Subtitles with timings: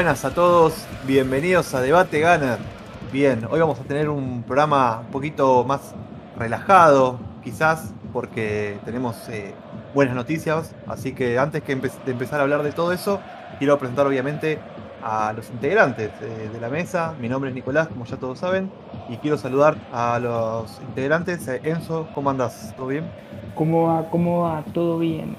[0.00, 2.58] Buenas a todos, bienvenidos a Debate Ganar.
[3.12, 5.94] Bien, hoy vamos a tener un programa un poquito más
[6.38, 9.52] relajado, quizás, porque tenemos eh,
[9.92, 10.74] buenas noticias.
[10.86, 13.20] Así que antes que de empezar a hablar de todo eso,
[13.58, 14.58] quiero presentar obviamente
[15.02, 17.14] a los integrantes eh, de la mesa.
[17.20, 18.70] Mi nombre es Nicolás, como ya todos saben,
[19.10, 21.46] y quiero saludar a los integrantes.
[21.46, 22.72] Eh, Enzo, ¿cómo andas?
[22.74, 23.04] ¿Todo bien?
[23.54, 24.08] ¿Cómo va?
[24.08, 24.64] ¿Cómo va?
[24.72, 25.36] ¿Todo bien?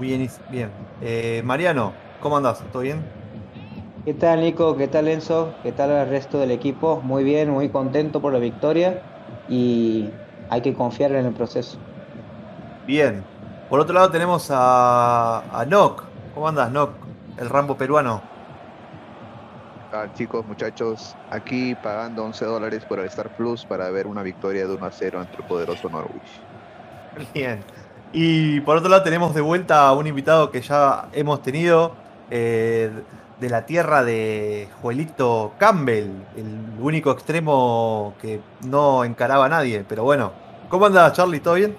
[0.00, 0.70] Bien, bien.
[1.46, 2.62] Mariano, ¿cómo andas?
[2.72, 3.04] ¿Todo bien?
[4.04, 4.76] ¿Qué tal Nico?
[4.76, 5.54] ¿Qué tal Enzo?
[5.62, 7.00] ¿Qué tal el resto del equipo?
[7.02, 9.02] Muy bien, muy contento por la victoria
[9.48, 10.10] y
[10.48, 11.78] hay que confiar en el proceso.
[12.86, 13.24] Bien.
[13.68, 16.04] Por otro lado tenemos a, a Noc.
[16.34, 16.92] ¿Cómo andas, Noc?
[17.38, 18.22] El Rambo peruano.
[19.92, 24.66] Ah, chicos, muchachos, aquí pagando 11 dólares por el Star Plus para ver una victoria
[24.66, 26.40] de 1 a 0 ante el poderoso Norwich.
[27.34, 27.64] Bien.
[28.12, 31.99] Y por otro lado tenemos de vuelta a un invitado que ya hemos tenido
[32.30, 32.90] eh,
[33.40, 39.84] de la tierra de Joelito Campbell, el único extremo que no encaraba a nadie.
[39.88, 40.32] Pero bueno,
[40.68, 41.40] ¿cómo anda Charlie?
[41.40, 41.76] ¿Todo bien?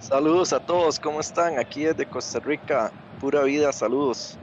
[0.00, 1.58] Saludos a todos, ¿cómo están?
[1.58, 2.90] Aquí desde Costa Rica,
[3.20, 4.38] pura vida, saludos.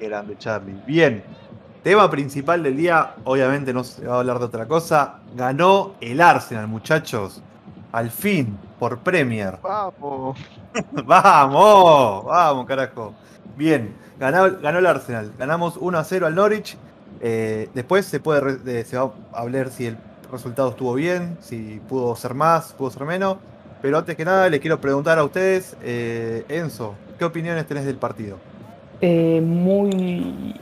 [0.00, 0.80] Grande Charlie.
[0.86, 1.22] Bien,
[1.82, 5.20] tema principal del día, obviamente no se va a hablar de otra cosa.
[5.34, 7.42] Ganó el Arsenal, muchachos.
[7.92, 9.58] Al fin, por Premier.
[9.62, 10.38] Vamos.
[10.92, 13.14] vamos, vamos, carajo.
[13.56, 15.32] Bien, ganó, ganó el Arsenal.
[15.38, 16.76] Ganamos 1 a 0 al Norwich.
[17.20, 19.96] Eh, después se, puede, se va a hablar si el
[20.30, 23.38] resultado estuvo bien, si pudo ser más, pudo ser menos.
[23.80, 27.96] Pero antes que nada, le quiero preguntar a ustedes, eh, Enzo, ¿qué opiniones tenés del
[27.96, 28.38] partido?
[29.00, 30.54] Eh, muy,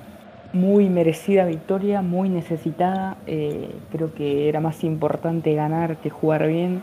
[0.53, 3.17] muy merecida victoria, muy necesitada.
[3.27, 6.83] Eh, creo que era más importante ganar que jugar bien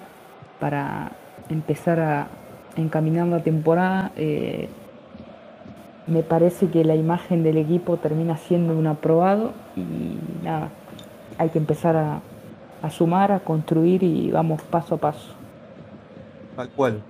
[0.59, 1.11] para
[1.49, 2.27] empezar a
[2.75, 4.11] encaminar la temporada.
[6.07, 10.69] me parece que la imagen del equipo termina siendo un aprobado y nada,
[11.37, 12.21] hay que empezar a,
[12.83, 15.33] a sumar, a construir y vamos paso a paso.
[16.55, 17.01] Tal cual.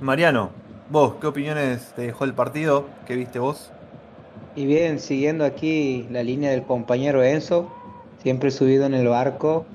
[0.00, 0.50] Mariano,
[0.88, 2.86] vos, ¿qué opiniones te dejó el partido?
[3.06, 3.70] ¿Qué viste vos?
[4.56, 7.70] Y bien, siguiendo aquí la línea del compañero Enzo,
[8.22, 9.66] siempre subido en el barco,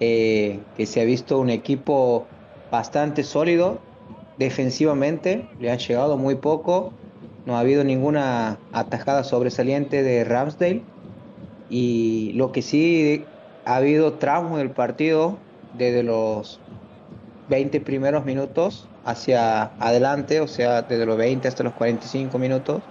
[0.00, 2.26] eh, que se ha visto un equipo
[2.70, 3.78] bastante sólido
[4.38, 6.92] defensivamente, le han llegado muy poco,
[7.44, 10.82] no ha habido ninguna atajada sobresaliente de Ramsdale
[11.68, 13.24] y lo que sí
[13.64, 15.38] ha habido tramos del partido
[15.76, 16.60] desde los
[17.48, 22.82] 20 primeros minutos hacia adelante, o sea, desde los 20 hasta los 45 minutos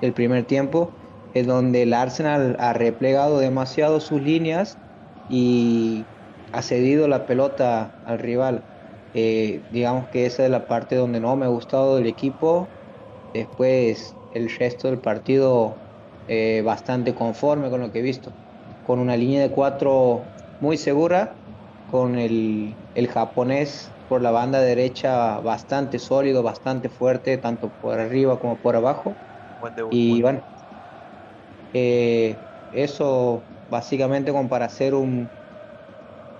[0.00, 0.90] del primer tiempo,
[1.34, 4.78] es donde el Arsenal ha replegado demasiado sus líneas
[5.28, 6.04] y
[6.52, 8.62] ha cedido la pelota al rival.
[9.20, 12.72] Eh, digamos que esa es la parte donde no me ha gustado del equipo.
[13.32, 15.84] Después el resto del partido
[16.26, 18.36] eh, bastante conforme con lo que he visto.
[18.82, 21.40] Con una línea de cuatro muy segura,
[21.86, 28.38] con el, el japonés por la banda derecha bastante sólido, bastante fuerte, tanto por arriba
[28.40, 29.20] como por abajo.
[29.90, 30.42] y bueno,
[31.72, 35.30] eh, eso básicamente como para hacer un,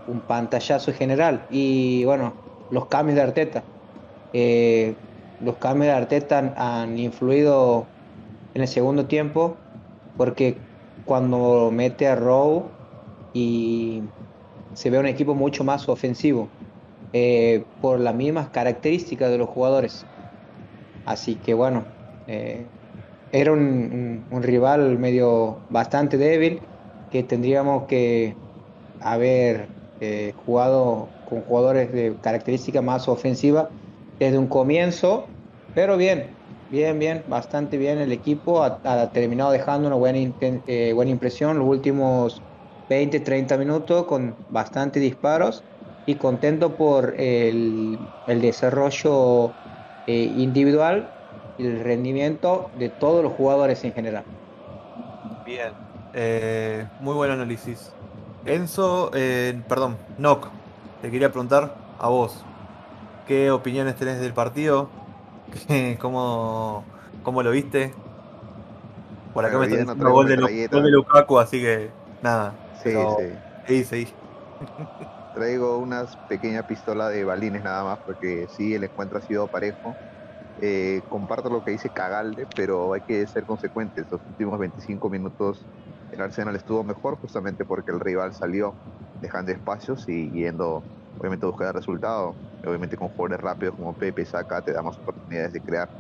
[0.05, 1.47] un pantallazo general.
[1.49, 2.41] Y bueno,
[2.71, 3.63] los cambios de Arteta.
[4.33, 4.95] Eh,
[5.41, 7.87] los cambios de Arteta han, influido
[8.55, 9.57] en el segundo tiempo
[10.17, 10.57] porque
[11.05, 12.65] cuando mete a Rowe
[13.33, 14.03] y
[14.75, 16.49] se ve un equipo mucho más ofensivo.
[17.15, 20.05] Eh, por las mismas características de los jugadores.
[21.07, 21.85] Así que bueno,
[22.27, 22.67] eh,
[23.33, 26.61] era un, rival medio bastante débil
[27.11, 28.35] que tendríamos que
[29.01, 29.69] haber
[30.45, 33.69] jugado con jugadores de característica más ofensiva
[34.19, 35.27] desde un comienzo,
[35.75, 36.27] pero bien,
[36.71, 40.33] bien, bien, bastante bien el equipo, ha, terminado dejando una buena,
[40.95, 42.43] buena impresión los últimos
[42.89, 45.63] 20, 30 minutos con bastantes disparos
[46.07, 49.53] y contento por el, desarrollo
[50.07, 51.11] eh, individual
[51.59, 54.25] y el rendimiento de todos los jugadores en general.
[55.45, 55.73] Bien,
[56.15, 57.93] eh, muy buen análisis.
[58.47, 60.49] Enzo, eh, perdón, Noc,
[61.03, 62.45] te quería preguntar a vos,
[63.27, 64.89] ¿qué opiniones tenés del partido?
[66.01, 66.85] ¿Cómo,
[67.23, 67.95] cómo lo viste?
[69.35, 71.91] Por acá me está diciendo gol de, gol de Lukaku, así que
[72.23, 72.55] nada.
[72.83, 73.85] Sí, sí.
[73.85, 74.15] Sí, sí.
[75.39, 79.95] traigo una pequeña pistola de balines nada más, porque sí, el encuentro ha sido parejo.
[80.61, 84.07] Eh, comparto lo que dice Cagalde, pero hay que ser consecuentes.
[84.11, 85.65] Los últimos 25 minutos
[86.19, 88.79] el Arsenal estuvo mejor justamente porque el rival salió
[89.21, 90.87] dejando espacios y yendo,
[91.17, 92.41] obviamente, a buscar el resultado.
[92.65, 95.91] Obviamente con jugadores rápidos como Pepe, Saca, te damos oportunidades de crear.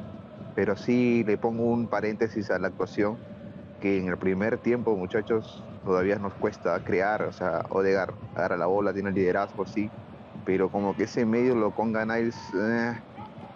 [0.55, 3.21] Pero sí le pongo un paréntesis a la actuación
[3.81, 8.67] que en el primer tiempo, muchachos, todavía nos cuesta crear, o sea, Odegar agarra la
[8.67, 9.95] bola, tiene el liderazgo, sí,
[10.45, 12.95] pero como que ese medio lo ponga Niles, eh,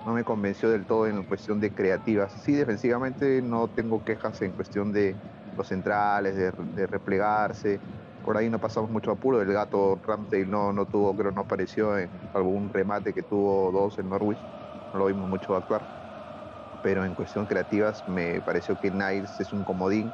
[0.04, 2.34] no me convenció del todo en cuestión de creativas.
[2.42, 5.18] Sí, defensivamente no tengo quejas en cuestión de
[5.56, 7.78] los centrales, de, replegarse.
[8.22, 9.40] Por ahí no pasamos mucho apuro.
[9.40, 13.98] El gato Ramsdale no, no tuvo, creo, no apareció en algún remate que tuvo dos
[13.98, 14.38] en Norwich.
[14.92, 15.82] No lo vimos mucho actuar.
[16.82, 20.12] Pero en cuestión creativas me pareció que Niles es un comodín.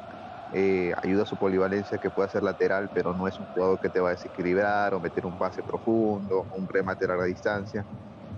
[0.51, 3.89] Eh, ayuda a su polivalencia que puede ser lateral, pero no es un jugador que
[3.89, 7.85] te va a desequilibrar o meter un pase profundo, un remate a larga distancia.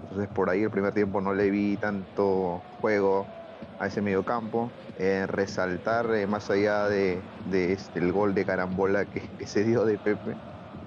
[0.03, 3.40] Entonces por ahí el primer tiempo no le vi tanto juego
[3.81, 4.69] a ese medio campo.
[4.99, 7.19] Eh, resaltar eh, más allá de,
[7.51, 10.35] este, el gol de carambola que, se dio de Pepe,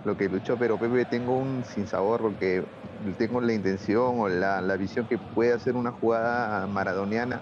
[0.04, 2.64] lo que luchó, pero Pepe tengo un sinsabor porque
[3.18, 7.40] tengo la intención o la, visión que puede hacer una jugada maradoniana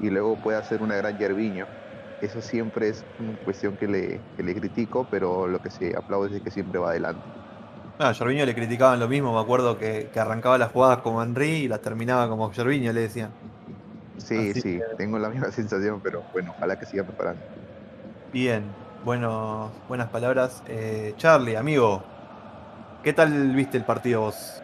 [0.00, 1.66] y luego puede hacer una gran Yerviño.
[2.20, 4.20] Eso siempre es una cuestión que le,
[4.54, 7.22] critico, pero lo que se aplaude es que siempre va adelante.
[7.98, 11.68] No, a le criticaban lo mismo, me acuerdo que, arrancaba las jugadas como Henry y
[11.68, 13.30] las terminaba como Jorvinho, le decían.
[14.24, 17.42] Sí, sí, tengo la misma sensación, pero bueno, ojalá que siga preparando.
[18.32, 18.64] Bien,
[19.04, 20.62] bueno, buenas palabras.
[20.68, 22.02] Eh, Charlie, amigo,
[23.02, 24.62] ¿qué tal viste el partido vos?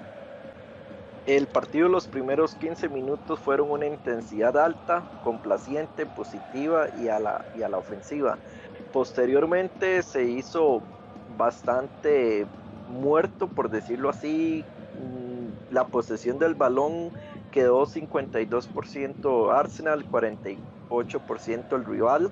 [1.27, 7.45] El partido los primeros 15 minutos fueron una intensidad alta, complaciente, positiva y a la,
[7.59, 8.39] y a la ofensiva.
[8.93, 10.81] Posteriormente se hizo
[11.37, 12.47] bastante
[12.89, 14.65] muerto, por decirlo así.
[14.95, 17.11] Mm, la posesión del balón
[17.59, 22.31] quedó 52% Arsenal, 48% el rival.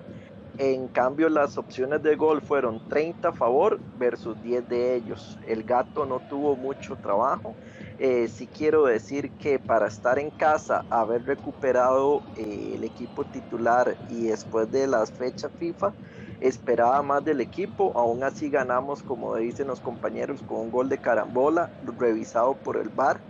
[0.56, 5.36] En cambio, las opciones de gol fueron 30 a favor versus 10 de ellos.
[5.48, 7.56] El gato no tuvo mucho trabajo.
[7.98, 13.96] Eh, sí quiero decir que para estar en casa, haber recuperado eh, el equipo titular
[14.08, 15.92] y después de las fechas FIFA,
[16.40, 21.00] esperaba más del equipo, aún así ganamos, como dicen los compañeros, con un gol de
[21.00, 23.20] carambola revisado por el VAR,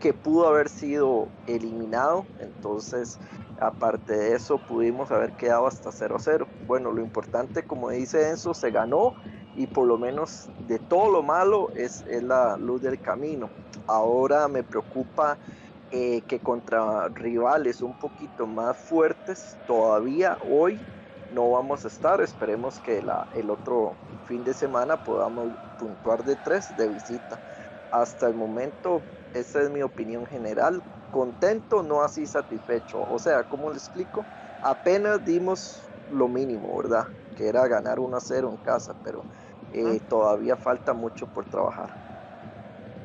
[0.00, 3.18] que pudo haber sido eliminado, entonces
[3.60, 6.46] aparte de eso pudimos haber quedado hasta 0-0.
[6.66, 9.14] Bueno, lo importante, como dice Enzo, se ganó
[9.56, 13.48] y por lo menos de todo lo malo es, la luz del camino.
[13.86, 15.38] Ahora me preocupa
[15.90, 20.78] eh, que contra rivales un poquito más fuertes, todavía hoy
[21.34, 22.20] no vamos a estar.
[22.20, 23.94] Esperemos que la, el otro
[24.26, 27.40] fin de semana podamos puntuar de tres de visita.
[27.90, 29.02] Hasta el momento,
[29.32, 30.82] esa es mi opinión general.
[31.10, 33.00] Contento, no así satisfecho.
[33.00, 34.26] O sea, ¿cómo le explico?
[34.62, 37.04] Apenas dimos lo mínimo, ¿verdad?
[37.36, 39.24] Que era ganar 1 a 0 en casa, pero
[39.72, 41.90] eh, todavía falta mucho por trabajar.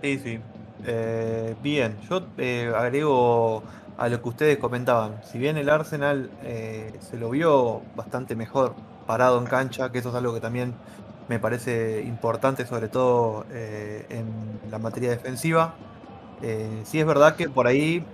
[0.01, 0.39] Sí, sí.
[0.84, 3.63] Eh, bien, yo eh, agrego
[3.98, 5.24] a lo que ustedes comentaban.
[5.24, 8.75] Si bien el Arsenal eh, se lo vio bastante mejor
[9.06, 10.74] parado en cancha, que eso es algo que también
[11.32, 14.26] me parece importante, sobre todo eh, en
[14.70, 15.76] la materia defensiva.
[16.42, 18.06] Eh, sí es verdad que por ahí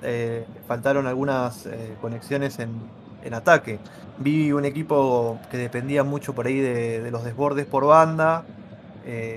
[0.67, 1.67] faltaron algunas
[1.99, 2.97] conexiones en,
[3.33, 3.79] ataque.
[4.19, 8.45] Vi un equipo que dependía mucho por ahí de, los desbordes por banda.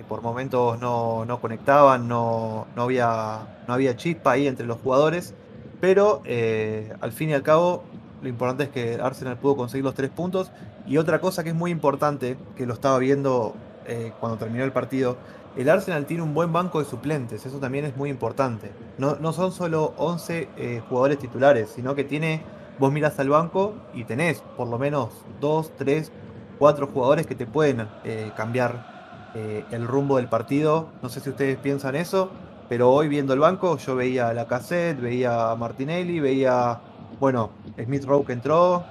[0.09, 5.35] por momentos no, conectaban, no, no, había, no había chispa ahí entre los jugadores.
[5.81, 7.83] Pero eh, al fin y al cabo,
[8.23, 10.53] lo importante es que Arsenal pudo conseguir los tres puntos.
[10.87, 13.55] Y otra cosa que es muy importante, que lo estaba viendo
[13.87, 15.17] eh, cuando terminó el partido,
[15.57, 18.71] el Arsenal tiene un buen banco de suplentes, eso también es muy importante.
[18.99, 22.43] No, son solo 11 eh, jugadores titulares, sino que tiene,
[22.79, 25.11] vos miras al banco y tenés por lo menos
[25.41, 26.13] 2, 3,
[26.59, 27.89] 4 jugadores que te pueden
[28.37, 30.89] cambiar el rumbo del partido.
[31.03, 32.31] No sé si ustedes piensan eso,
[32.69, 36.79] pero hoy viendo el banco, yo veía a la cassette, veía a Martinelli, veía,
[37.19, 37.51] bueno,
[37.83, 38.85] Smith Rowe que entró.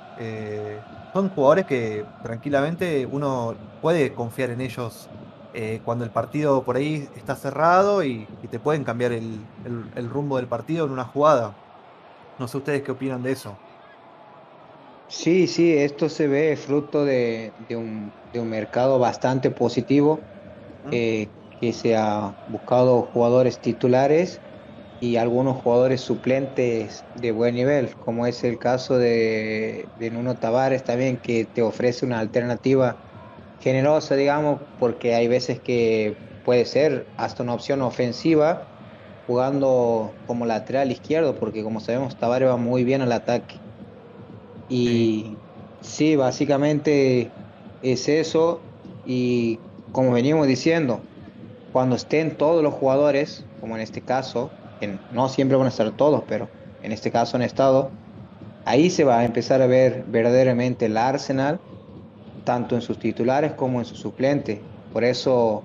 [1.09, 5.09] Eh, son jugadores que tranquilamente uno puede confiar en ellos
[5.53, 9.39] eh, cuando el partido por ahí está cerrado y, te pueden cambiar el,
[10.09, 11.55] rumbo del partido en una jugada.
[12.37, 13.57] No sé ustedes qué opinan de eso.
[15.07, 18.11] Sí, sí, esto se ve fruto de, un,
[18.47, 20.19] mercado bastante positivo
[20.91, 24.39] que se ha buscado jugadores titulares
[24.99, 31.17] y algunos jugadores suplentes de buen nivel, como es el caso de, Nuno Tavares también,
[31.17, 32.97] que te ofrece una alternativa
[33.61, 38.65] generosa, digamos, porque hay veces que puede ser hasta una opción ofensiva
[39.25, 43.55] jugando como lateral izquierdo, porque como sabemos Tavares va muy bien al ataque.
[44.67, 45.37] Y
[45.81, 47.31] sí, básicamente
[47.81, 48.59] es eso,
[49.05, 49.59] y
[49.91, 51.01] como venimos diciendo,
[51.71, 54.49] cuando estén todos los jugadores, como en este caso,
[55.12, 56.48] no siempre van a estar todos, pero
[56.83, 57.91] en este caso han estado,
[58.65, 61.59] ahí se va a empezar a ver verdaderamente el Arsenal
[62.43, 64.59] tanto en sus titulares como en sus suplentes.
[64.91, 65.63] Por eso,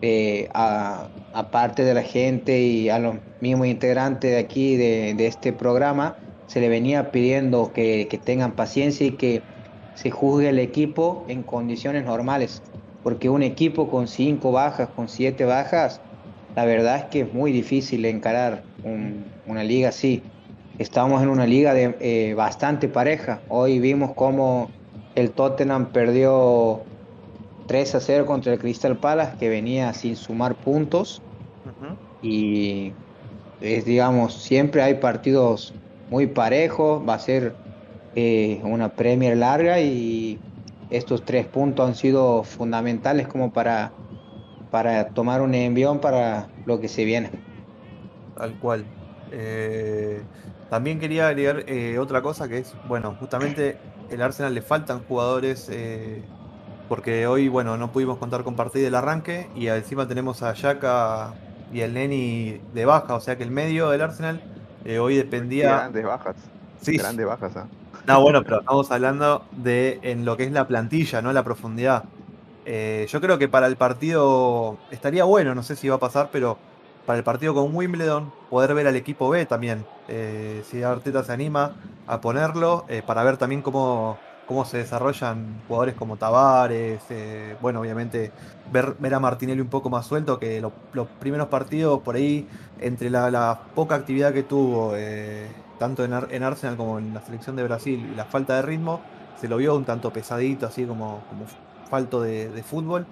[0.00, 6.16] eh, aparte de la gente y a los mismos integrantes de aquí, de, este programa,
[6.46, 9.42] se le venía pidiendo que, que tengan paciencia y que
[9.94, 12.62] se juzgue el equipo en condiciones normales,
[13.02, 16.00] porque un equipo con cinco bajas, con siete bajas,
[16.56, 18.62] la verdad es que es muy difícil encarar
[19.46, 20.22] una liga así.
[20.78, 23.40] Estamos en una liga de, eh, bastante pareja.
[23.48, 24.70] Hoy vimos cómo
[25.14, 26.82] el Tottenham perdió
[27.66, 31.22] 3 a 0 contra el Crystal Palace, que venía sin sumar puntos.
[32.22, 32.92] Y
[33.60, 35.74] es, digamos, siempre hay partidos
[36.10, 37.02] muy parejos.
[37.06, 37.54] Va a ser
[38.14, 40.38] eh, una Premier larga y
[40.90, 43.92] estos tres puntos han sido fundamentales como para,
[44.70, 47.30] para tomar un envión para lo que se viene.
[48.36, 48.84] Tal cual.
[49.30, 50.22] Eh,
[50.70, 53.78] también quería agregar eh, otra cosa que es, bueno, justamente
[54.10, 55.70] el Arsenal le faltan jugadores
[56.88, 61.34] porque hoy, bueno, no pudimos contar con partida del arranque y encima tenemos a Yaka
[61.72, 64.42] y el Neni de baja, o sea que el medio del Arsenal
[65.00, 65.76] hoy dependía...
[65.76, 66.36] Grandes bajas.
[66.82, 66.96] Sí.
[66.98, 67.56] Grandes bajas.
[67.56, 67.66] ¿ah?
[68.06, 71.32] No, bueno, pero estamos hablando de en lo que es la plantilla, ¿no?
[71.32, 72.04] La profundidad.
[72.66, 76.30] Eh, yo creo que para el partido estaría bueno, no sé si va a pasar,
[76.32, 76.58] pero
[77.06, 79.84] para el partido con Wimbledon, poder ver al equipo B también.
[80.08, 85.62] Eh, si Arteta se anima a ponerlo, eh, para ver también cómo, cómo se desarrollan
[85.68, 87.02] jugadores como Tavares.
[87.60, 88.32] bueno, obviamente
[88.72, 92.48] ver, a Martinelli un poco más suelto, que los primeros partidos por ahí,
[92.80, 94.94] entre la, la poca actividad que tuvo
[95.78, 99.00] tanto en, Arsenal como en la selección de Brasil, y la falta de ritmo,
[99.38, 101.44] se lo vio un tanto pesadito, así como, como
[101.88, 103.06] falto de, fútbol.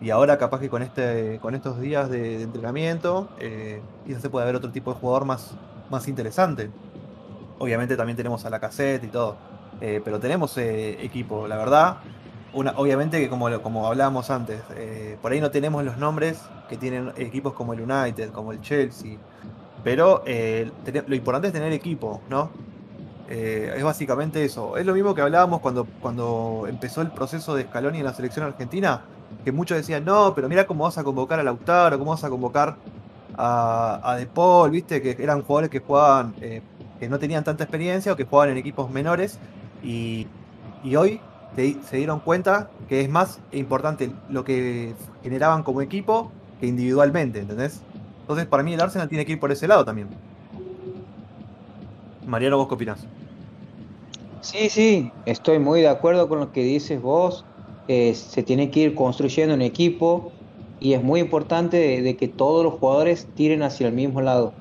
[0.00, 3.82] Y ahora capaz que con este con estos días de, entrenamiento, eh,
[4.20, 5.54] se puede ver otro tipo de jugador más,
[5.90, 6.70] más interesante.
[7.58, 9.36] Obviamente también tenemos a la cassette y todo.
[9.80, 11.98] Eh, pero tenemos eh, equipo, la verdad.
[12.52, 14.62] Una, obviamente que como, como hablábamos antes,
[15.20, 19.18] por ahí no tenemos los nombres que tienen equipos como el United, como el Chelsea,
[19.84, 20.70] pero eh,
[21.06, 22.50] lo importante es tener equipo, ¿no?
[23.30, 24.76] Eh, es básicamente eso.
[24.76, 28.46] Es lo mismo que hablábamos cuando, cuando empezó el proceso de Scaloni en la selección
[28.46, 29.02] argentina,
[29.44, 32.30] que muchos decían, no, pero mira cómo vas a convocar a Lautaro, cómo vas a
[32.30, 32.76] convocar
[33.36, 36.62] a, a De Paul, viste, que eran jugadores que jugaban, eh,
[36.98, 39.38] que no tenían tanta experiencia o que jugaban en equipos menores.
[39.82, 40.26] Y,
[40.96, 41.20] hoy
[41.56, 46.30] se dieron cuenta que es más importante lo que generaban como equipo
[46.60, 47.82] que individualmente, ¿entendés?
[48.20, 50.08] Entonces, para mí el Arsenal tiene que ir por ese lado también.
[52.26, 53.06] Mariano, ¿vos qué opinás?
[54.40, 57.46] Sí, sí, estoy muy de acuerdo con lo que dices vos.
[57.86, 60.36] se tiene que ir construyendo un equipo
[60.78, 64.56] y es muy importante de, que todos los jugadores tiren hacia el mismo lado.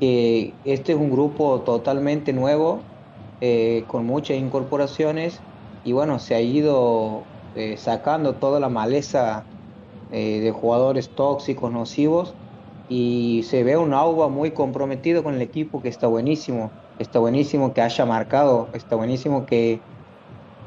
[0.00, 2.88] este es un grupo totalmente nuevo,
[3.40, 5.44] eh, con muchas incorporaciones
[5.82, 9.48] y bueno, se ha ido eh, sacando toda la maleza
[10.10, 12.36] eh, de jugadores tóxicos, nocivos
[12.88, 17.72] y se ve un Auba muy comprometido con el equipo que está buenísimo, está buenísimo
[17.74, 19.80] que haya marcado, está buenísimo que,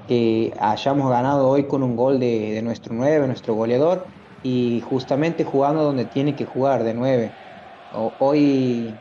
[0.07, 4.05] que hayamos ganado hoy con un gol de, nuestro 9, nuestro goleador,
[4.43, 7.31] y justamente jugando donde tiene que jugar de 9.
[8.19, 8.93] Hoy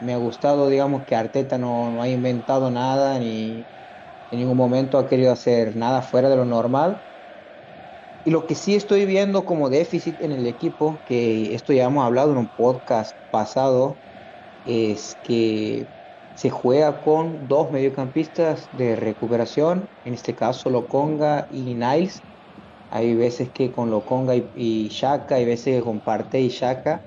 [0.00, 3.64] me ha gustado, digamos, que Arteta no, no ha inventado nada ni
[4.30, 6.96] en ningún momento ha querido hacer nada fuera de lo normal
[8.24, 12.04] y lo que sí estoy viendo como déficit en el equipo, que esto ya hemos
[12.04, 14.02] hablado en un podcast pasado,
[14.64, 15.91] es que
[16.34, 22.22] se juega con dos mediocampistas de recuperación, en este caso Loconga y Niles.
[22.90, 27.02] Hay veces que con Loconga y, y Shaka, hay veces que con Parte y Shaka.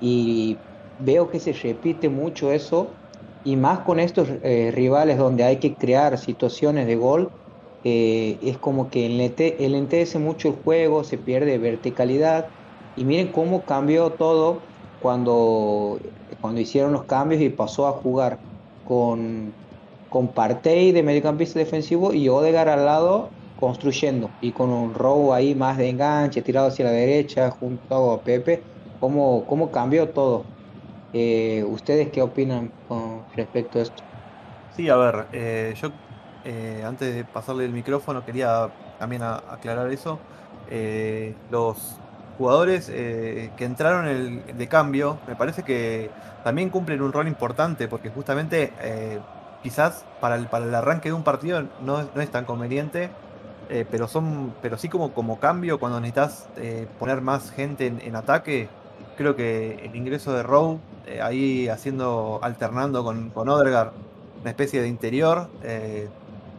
[0.00, 0.62] Y
[0.98, 2.96] veo que se repite mucho eso,
[3.42, 7.32] y más con estos eh, rivales donde hay que crear situaciones de gol
[7.82, 12.50] eh, es como que lentece mucho el juego, se pierde verticalidad.
[12.94, 15.98] Y miren cómo cambió todo cuando,
[16.40, 18.40] cuando hicieron los cambios y pasó a jugar
[18.86, 19.52] con,
[20.08, 25.54] con Partey de mediocampista defensivo y Odegar al lado construyendo y con un robo ahí
[25.54, 28.62] más de enganche tirado hacia la derecha junto a Pepe,
[28.98, 30.44] cómo, cómo cambió todo.
[31.12, 34.02] Eh, ¿Ustedes qué opinan con respecto a esto?
[34.76, 35.90] Sí, a ver, eh, yo
[36.44, 40.18] eh, antes de pasarle el micrófono, quería también aclarar eso.
[40.66, 42.00] Eh, los
[42.40, 46.10] jugadores eh, que entraron el, de cambio, me parece que
[46.42, 48.72] también cumplen un rol importante, porque justamente
[49.62, 53.10] quizás para el, para el arranque de un partido no, es tan conveniente,
[53.90, 56.48] pero son pero sí como, como cambio, cuando necesitas
[56.98, 58.70] poner más gente en, ataque,
[59.18, 60.78] creo que el ingreso de Rowe,
[61.22, 63.92] ahí haciendo, alternando con, con Odergaard,
[64.40, 65.50] una especie de interior,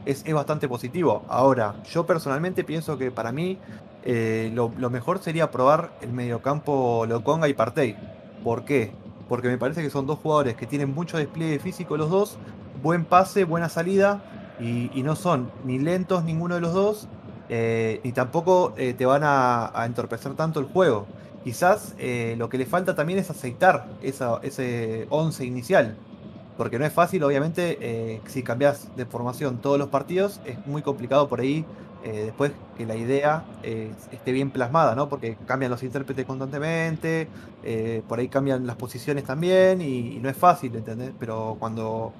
[0.05, 1.23] es, es bastante positivo.
[1.27, 3.57] Ahora, yo personalmente pienso que para mí
[4.03, 7.95] eh, lo, mejor sería probar el mediocampo Loconga y Partey.
[8.43, 8.91] ¿Por qué?
[9.29, 12.37] Porque me parece que son dos jugadores que tienen mucho despliegue físico los dos,
[12.81, 14.23] buen pase, buena salida,
[14.59, 17.07] y, no son ni lentos ninguno de los dos,
[17.49, 21.07] eh, ni tampoco eh, te van a, entorpecer tanto el juego.
[21.43, 21.95] Quizás
[22.37, 25.97] lo que le falta también es aceitar ese 11 inicial.
[26.55, 31.27] Porque no es fácil, obviamente, si cambias de formación todos los partidos, es muy complicado
[31.27, 31.65] por ahí
[32.03, 35.07] eh, después que la idea eh, esté bien plasmada, ¿no?
[35.07, 37.27] Porque cambian los intérpretes constantemente,
[37.63, 41.11] eh, por ahí cambian las posiciones también y, no es fácil, ¿entendés?
[41.19, 42.11] Pero cuando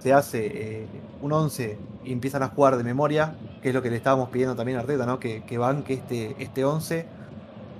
[0.00, 0.86] se hace
[1.22, 4.56] un 11 y empiezan a jugar de memoria, que es lo que le estábamos pidiendo
[4.56, 5.20] también a Arteta, ¿no?
[5.20, 7.06] Que, que banque este, este 11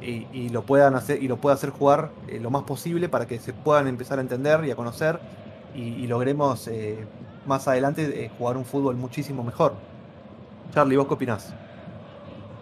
[0.00, 2.10] y, lo puedan hacer y lo pueda hacer jugar
[2.40, 5.18] lo más posible para que se puedan empezar a entender y a conocer
[5.74, 6.70] y, logremos
[7.46, 9.87] más adelante jugar un fútbol muchísimo mejor.
[10.70, 11.58] Charlie, ¿vos qué opinás?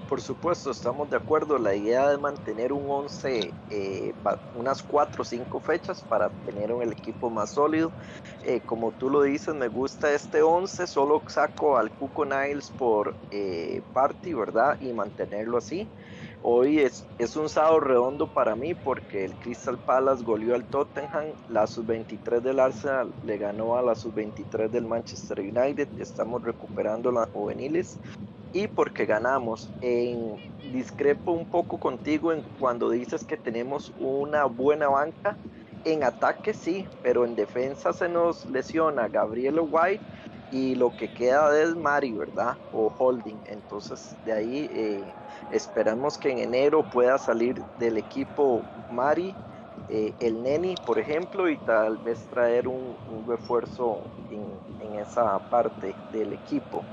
[0.07, 1.59] Por supuesto, estamos de acuerdo.
[1.59, 4.15] La idea de mantener un 11, eh,
[4.53, 7.93] unas 4 o 5 fechas para tener un equipo más sólido.
[8.41, 10.87] Eh, como tú lo dices, me gusta este 11.
[10.87, 14.77] Solo saco al Cuco Niles por eh, party, ¿verdad?
[14.79, 15.93] Y mantenerlo así.
[16.43, 21.27] Hoy es, es un sábado redondo para mí porque el Crystal Palace goleó al Tottenham,
[21.49, 27.29] la sub-23 del Arsenal le ganó a la sub-23 del Manchester United, estamos recuperando las
[27.31, 27.99] juveniles
[28.53, 29.69] y porque ganamos.
[29.81, 30.37] En,
[30.73, 35.37] discrepo un poco contigo en cuando dices que tenemos una buena banca.
[35.85, 40.03] En ataque sí, pero en defensa se nos lesiona Gabriel White
[40.49, 42.59] y lo que queda es Mari, ¿verdad?
[42.71, 43.43] O Holding.
[43.47, 49.39] Entonces de ahí eh, esperamos que en enero pueda salir del equipo Mari,
[49.89, 55.41] eh, el Neni, por ejemplo, y tal vez traer un, un refuerzo en, en esa
[55.49, 56.89] parte del equipo.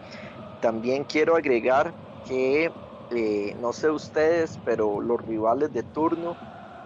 [0.60, 2.74] También quiero agregar que,
[3.10, 6.40] eh, no sé ustedes, pero los rivales de turno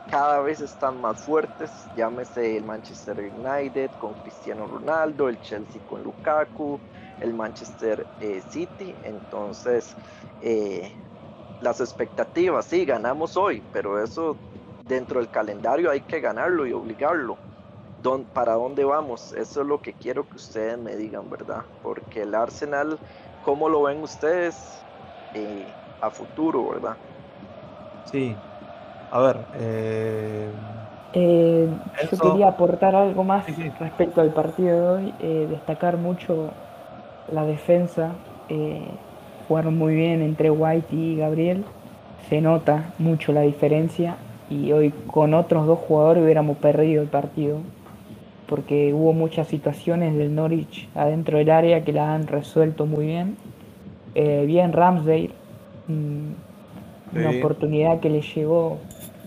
[0.08, 1.90] cada vez están más fuertes.
[1.94, 6.84] Llámese el Manchester United con Cristiano Ronaldo, el Chelsea con Lukaku,
[7.20, 8.98] el Manchester eh, City.
[9.04, 9.98] Entonces,
[10.40, 10.96] eh,
[11.60, 14.44] las expectativas, sí, ganamos hoy, pero eso
[14.82, 17.44] dentro del calendario hay que ganarlo y obligarlo.
[17.98, 19.32] ¿Dón- ¿Para dónde vamos?
[19.34, 21.66] Eso es lo que quiero que ustedes me digan, ¿verdad?
[21.82, 23.02] Porque el Arsenal,
[23.42, 24.88] ¿cómo lo ven ustedes
[25.34, 27.00] eh, a futuro, verdad?
[28.04, 28.42] Sí.
[29.10, 30.64] A ver, eh,
[31.14, 33.70] Eh, yo quería aportar algo más Sí, sí.
[33.80, 36.58] respecto al partido de hoy, eh, destacar mucho
[37.28, 39.00] la defensa, eh,
[39.48, 41.66] jugaron muy bien entre White y Gabriel,
[42.18, 47.66] se nota mucho la diferencia y hoy con otros dos jugadores hubiéramos perdido el partido
[48.46, 53.38] porque hubo muchas situaciones del Norwich adentro del área que la han resuelto muy bien.
[54.16, 55.32] Eh, bien Ramsdale,
[55.88, 56.32] mm,
[57.12, 58.80] una oportunidad que le llegó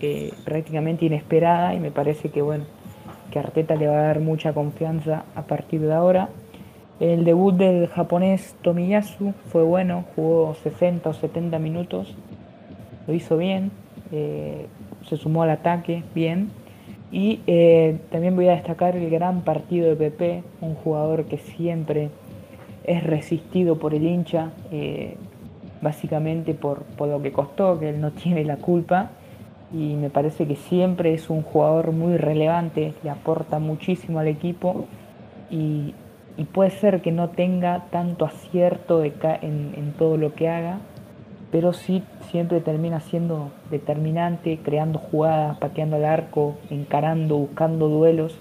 [0.02, 2.64] eh, prácticamente inesperada y me parece que bueno
[3.30, 6.30] que Arteta le va a dar mucha confianza a partir de ahora.
[6.98, 12.14] El debut del japonés Tomiyasu fue bueno, jugó 60 o 70 minutos,
[13.06, 13.70] lo hizo bien,
[14.10, 14.66] eh,
[15.06, 16.50] se sumó al ataque bien.
[17.12, 22.08] Y eh, también voy a destacar el gran partido de Pepe, un jugador que siempre
[22.84, 24.50] es resistido por el hincha,
[25.82, 29.10] básicamente por, por lo que costó, que él no tiene la culpa.
[29.72, 34.86] Y me parece que siempre es un jugador muy relevante, le aporta muchísimo al equipo
[35.50, 35.94] y,
[36.52, 40.78] puede ser que no tenga tanto acierto en, todo lo que haga,
[41.52, 48.38] pero sí siempre termina siendo determinante, creando jugadas, pateando al arco, encarando, buscando duelos,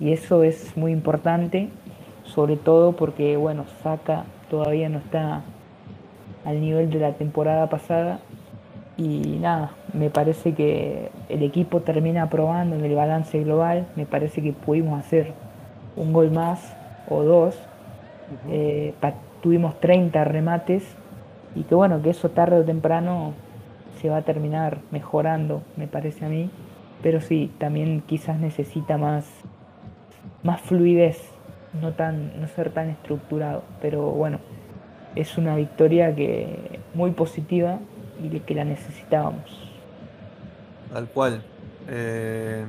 [0.00, 1.68] y eso es muy importante,
[2.24, 5.42] sobre todo porque, bueno, Saka todavía no está
[6.44, 8.20] al nivel de la temporada pasada,
[8.96, 14.42] y nada, me parece que el equipo termina aprobando en el balance global, me parece
[14.42, 15.34] que pudimos hacer
[15.96, 16.74] un gol más
[17.08, 17.58] o dos,
[18.48, 18.94] eh,
[19.42, 20.82] tuvimos 30 remates
[21.54, 23.34] y que bueno, que eso tarde o temprano
[24.00, 26.50] se va a terminar mejorando, me parece a mí,
[27.02, 29.30] pero sí, también quizás necesita más,
[30.42, 31.22] más fluidez,
[31.80, 34.38] no, tan, no ser tan estructurado, pero bueno,
[35.14, 37.78] es una victoria que muy positiva
[38.22, 39.72] y de que la necesitábamos.
[40.92, 41.42] Tal cual.
[41.88, 42.64] Eh,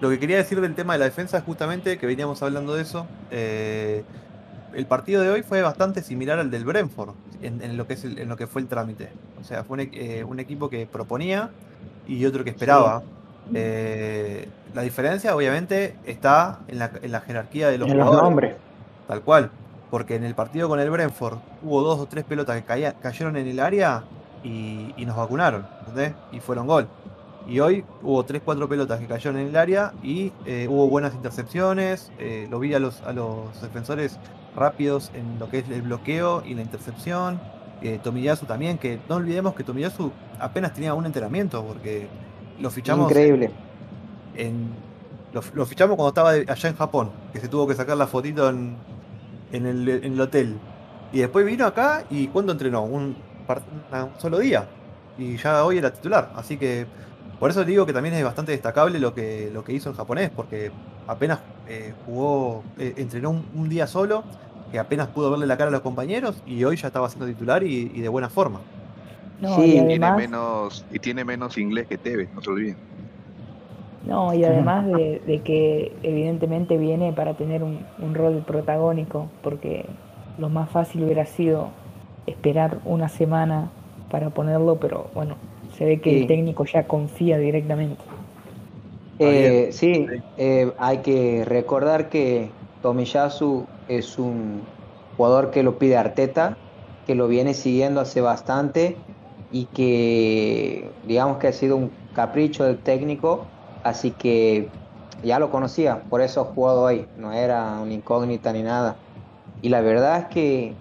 [0.00, 2.82] lo que quería decir del tema de la defensa es justamente que veníamos hablando de
[2.82, 3.06] eso.
[3.30, 4.02] eh,
[4.72, 7.10] el partido de hoy fue bastante similar al del Brentford
[7.42, 9.08] en, en lo que es el- en lo que fue el trámite.
[9.40, 11.50] O sea, fue un, e- eh, un equipo que proponía
[12.06, 13.02] y otro que esperaba.
[14.72, 18.54] La diferencia, obviamente, está en la, en la jerarquía de los En los nombres.
[19.08, 19.50] Tal cual.
[19.90, 23.48] Porque en el partido con el Brentford hubo dos o tres pelotas que cayeron en
[23.48, 24.04] el área
[24.42, 26.14] y, nos vacunaron, ¿entendés?
[26.32, 26.88] Y fueron gol.
[27.48, 32.12] Y hoy hubo 3-4 pelotas que cayeron en el área y eh, hubo buenas intercepciones.
[32.18, 34.18] Eh, lo vi a los, a los defensores
[34.54, 37.40] rápidos en lo que es el bloqueo y la intercepción.
[37.82, 42.08] Eh, Tomiyasu también, que no olvidemos que Tomiyasu apenas tenía un entrenamiento porque
[42.60, 43.10] lo fichamos.
[43.10, 43.50] Increíble.
[44.36, 44.68] En,
[45.32, 48.76] lo, fichamos cuando estaba allá en Japón, que se tuvo que sacar la fotito en,
[49.52, 50.58] en, el, en el hotel.
[51.12, 52.82] Y después vino acá y ¿cuándo entrenó?
[52.82, 53.16] Un,
[53.58, 54.66] un solo día.
[55.18, 56.32] Y ya hoy era titular.
[56.34, 56.86] Así que
[57.40, 60.28] por eso digo que también es bastante destacable lo que, lo que hizo en japonés,
[60.28, 60.70] porque
[61.06, 64.24] apenas eh, jugó, eh, entrenó un, día solo,
[64.70, 67.62] que apenas pudo verle la cara a los compañeros y hoy ya estaba siendo titular
[67.62, 68.60] y, de buena forma.
[69.40, 72.76] sí, y tiene menos, y tiene menos inglés que Tevez, no se olviden.
[74.06, 79.86] No, y además de, que evidentemente viene para tener un, un, rol protagónico, porque
[80.38, 81.70] lo más fácil hubiera sido
[82.30, 83.70] esperar una semana
[84.10, 85.36] para ponerlo, pero bueno,
[85.76, 88.02] se ve que el técnico ya confía directamente.
[89.18, 90.06] Eh, sí,
[90.38, 92.50] eh, hay que recordar que
[92.82, 94.62] Tomiyasu es un
[95.16, 96.56] jugador que lo pide Arteta,
[97.06, 98.96] que lo viene siguiendo hace bastante
[99.52, 103.44] y que digamos que ha sido un capricho del técnico,
[103.82, 104.68] así que
[105.22, 108.96] ya lo conocía, por eso ha jugado ahí, no era una incógnita ni nada.
[109.62, 110.74] Y la verdad es que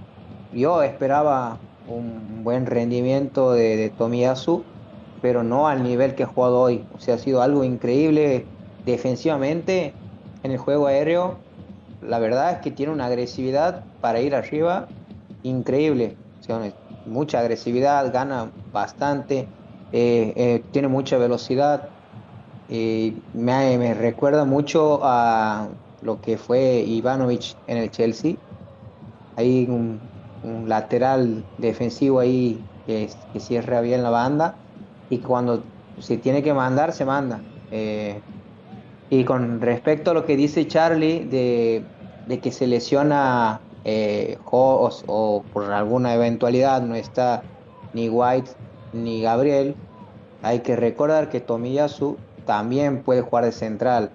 [0.53, 1.57] yo esperaba
[1.87, 4.63] un buen rendimiento de, de Tomiyasu,
[5.21, 6.85] pero no al nivel que ha jugado hoy.
[6.95, 8.45] O sea, ha sido algo increíble
[8.85, 9.93] defensivamente
[10.43, 11.37] en el juego aéreo.
[12.01, 14.87] La verdad es que tiene una agresividad para ir arriba
[15.43, 16.15] increíble.
[16.39, 16.71] O sea,
[17.05, 19.47] mucha agresividad, gana bastante,
[19.91, 21.89] eh, eh, tiene mucha velocidad.
[22.69, 25.67] me, me, recuerda mucho a
[26.01, 28.35] lo que fue Ivanovic en el Chelsea.
[29.35, 29.99] Hay un,
[30.43, 34.55] un lateral defensivo ahí que, cierra bien la banda
[35.09, 35.63] y cuando
[35.99, 37.39] se tiene que mandar, se manda.
[37.71, 38.19] Eh,
[39.09, 45.71] y con respecto a lo que dice Charlie de, que se lesiona eh, o, por
[45.71, 47.43] alguna eventualidad no está
[47.93, 48.51] ni White
[48.93, 49.75] ni Gabriel,
[50.41, 54.11] hay que recordar que Tomiyasu también puede jugar de central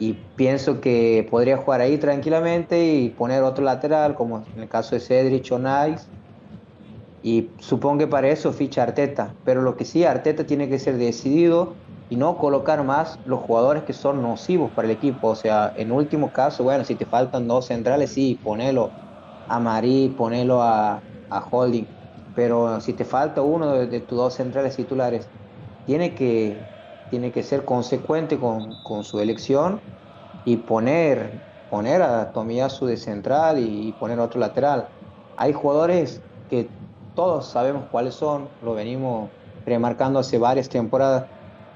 [0.00, 4.94] y pienso que podría jugar ahí tranquilamente y poner otro lateral, como en el caso
[4.96, 6.08] de Cedric o Nice.
[7.22, 9.36] Y supongo que para eso ficha Arteta.
[9.44, 13.84] Pero lo que sí, Arteta tiene que ser decidido y no colocar más los jugadores
[13.84, 15.28] que son nocivos para el equipo.
[15.28, 18.96] O sea, en último caso, bueno, si te faltan dos centrales, sí, ponelo
[19.48, 21.04] a Marí, ponelo a,
[21.50, 21.94] Holding.
[22.34, 25.30] Pero si te falta uno de tus dos centrales titulares,
[25.84, 26.69] tiene que
[27.10, 29.80] tiene que ser consecuente con, su elección
[30.44, 31.32] y poner,
[31.68, 34.88] poner a Tomiyasu de central y poner otro lateral.
[35.36, 36.68] Hay jugadores que
[37.14, 39.28] todos sabemos cuáles son, lo venimos
[39.66, 41.26] remarcando hace varias temporadas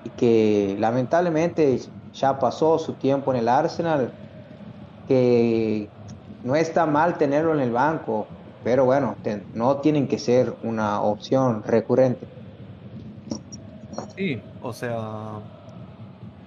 [0.05, 1.81] y que lamentablemente
[2.13, 4.13] ya pasó su tiempo en el Arsenal,
[5.09, 5.89] que
[6.45, 8.27] no está mal tenerlo en el banco,
[8.63, 9.17] pero bueno,
[9.53, 12.27] no tienen que ser una opción recurrente.
[14.17, 15.41] Sí, o sea,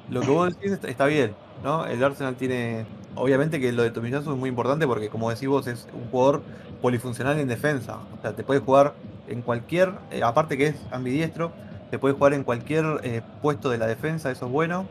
[0.10, 1.86] lo que vos decís está bien, ¿no?
[1.86, 5.68] El Arsenal tiene, obviamente que lo de Tomiyasu es muy importante porque como decís vos
[5.68, 6.42] es un jugador
[6.82, 8.96] polifuncional en defensa, o sea, te puede jugar
[9.28, 11.52] en cualquier, eh, aparte que es ambidiestro,
[11.92, 14.88] te puede jugar en cualquier eh, puesto de la defensa, eso es bueno.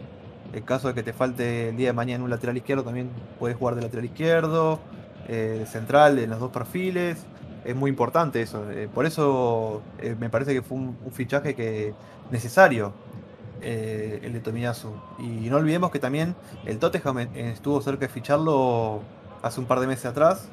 [0.52, 3.10] En caso de que te falte el día de mañana un lateral izquierdo, también
[3.40, 4.78] puedes jugar de lateral izquierdo,
[5.26, 7.26] eh, central, en los dos perfiles
[7.64, 8.64] es muy importante eso.
[8.94, 9.82] Por eso
[10.20, 11.94] me parece que fue un, fichaje que
[12.30, 12.92] necesario
[13.62, 14.92] eh, el de Tomiyasu.
[15.18, 19.00] Y no olvidemos que también el Tottenham estuvo cerca de ficharlo
[19.42, 20.48] hace un par de meses atrás.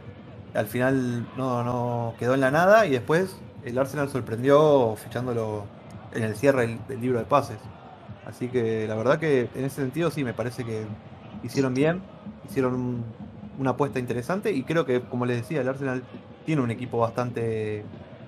[0.54, 5.66] Al final no, no quedó en la nada y después el Arsenal sorprendió fichándolo
[6.14, 7.58] en el cierre del, libro de pases.
[8.26, 10.86] Así que la verdad que en ese sentido sí me parece que
[11.44, 12.02] hicieron bien,
[12.50, 13.04] hicieron
[13.60, 16.04] una apuesta interesante y creo que como les decía el Arsenal
[16.46, 17.84] tiene un equipo bastante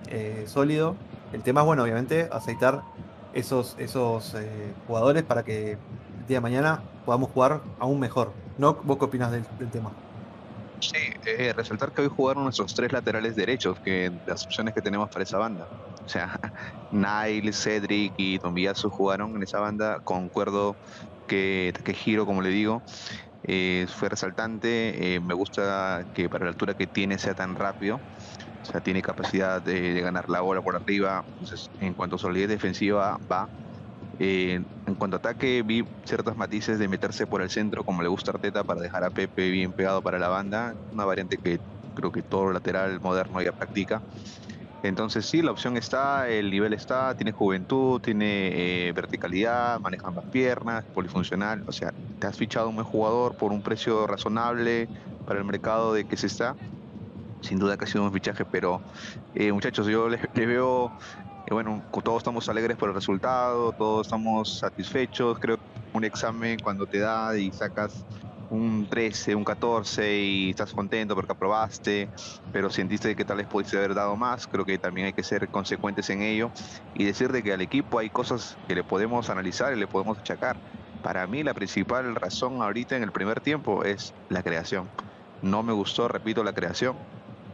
[0.09, 0.95] eh, sólido.
[1.33, 2.83] El tema es, bueno, obviamente, aceitar
[3.35, 8.33] esos, esos eh, jugadores para que el día de mañana podamos jugar aún mejor.
[8.57, 8.73] ¿No?
[8.83, 9.91] ¿Vos qué opinas del, tema?
[10.79, 15.09] Sí, eh, resaltar que hoy jugaron nuestros tres laterales derechos, que las opciones que tenemos
[15.09, 15.67] para esa banda.
[16.03, 16.39] O sea,
[16.91, 19.99] Nile, Cedric y Don Villazo jugaron en esa banda.
[19.99, 20.75] Concuerdo
[21.27, 22.81] que, que giro, como le digo,
[23.47, 25.15] eh, fue resaltante.
[25.15, 27.99] Eh, me gusta que para la altura que tiene sea tan rápido.
[28.67, 31.23] O sea, tiene capacidad de, ganar la bola por arriba.
[31.39, 33.47] Entonces, en cuanto a solidez defensiva, va.
[34.17, 38.07] Eh, en cuanto a ataque, vi ciertos matices de meterse por el centro, como le
[38.07, 40.73] gusta Arteta, para dejar a Pepe bien pegado para la banda.
[40.91, 41.59] Una variante que
[41.93, 44.01] creo que todo lateral moderno ya practica.
[44.83, 50.25] Entonces sí, la opción está, el nivel está, tiene juventud, tiene eh, verticalidad, maneja ambas
[50.31, 54.87] piernas, polifuncional, o sea, te has fichado un buen jugador por un precio razonable
[55.25, 56.55] para el mercado de que se está.
[57.45, 58.81] Sin duda que ha sido un fichaje, pero
[59.35, 60.91] eh, muchachos, yo les, veo,
[61.45, 66.57] eh, bueno, todos estamos alegres por el resultado, todos estamos satisfechos, creo que un examen
[66.63, 68.03] cuando te da y sacas
[68.49, 72.09] un 13, un 14 y estás contento porque aprobaste,
[72.51, 75.47] pero sentiste que tal vez pudiste haber dado más, creo que también hay que ser
[75.49, 76.51] consecuentes en ello
[76.95, 80.17] y decir de que al equipo hay cosas que le podemos analizar y le podemos
[80.17, 80.57] achacar.
[81.03, 84.89] Para mí la principal razón ahorita en el primer tiempo es la creación.
[85.41, 86.97] No me gustó, repito, la creación.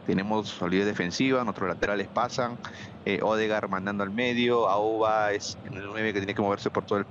[0.04, 2.58] Tenemos solidez defensiva, nuestros laterales pasan,
[3.06, 7.00] eh, Odegar mandando al medio, Auba es el 9 que tiene que moverse por todo
[7.00, 7.06] el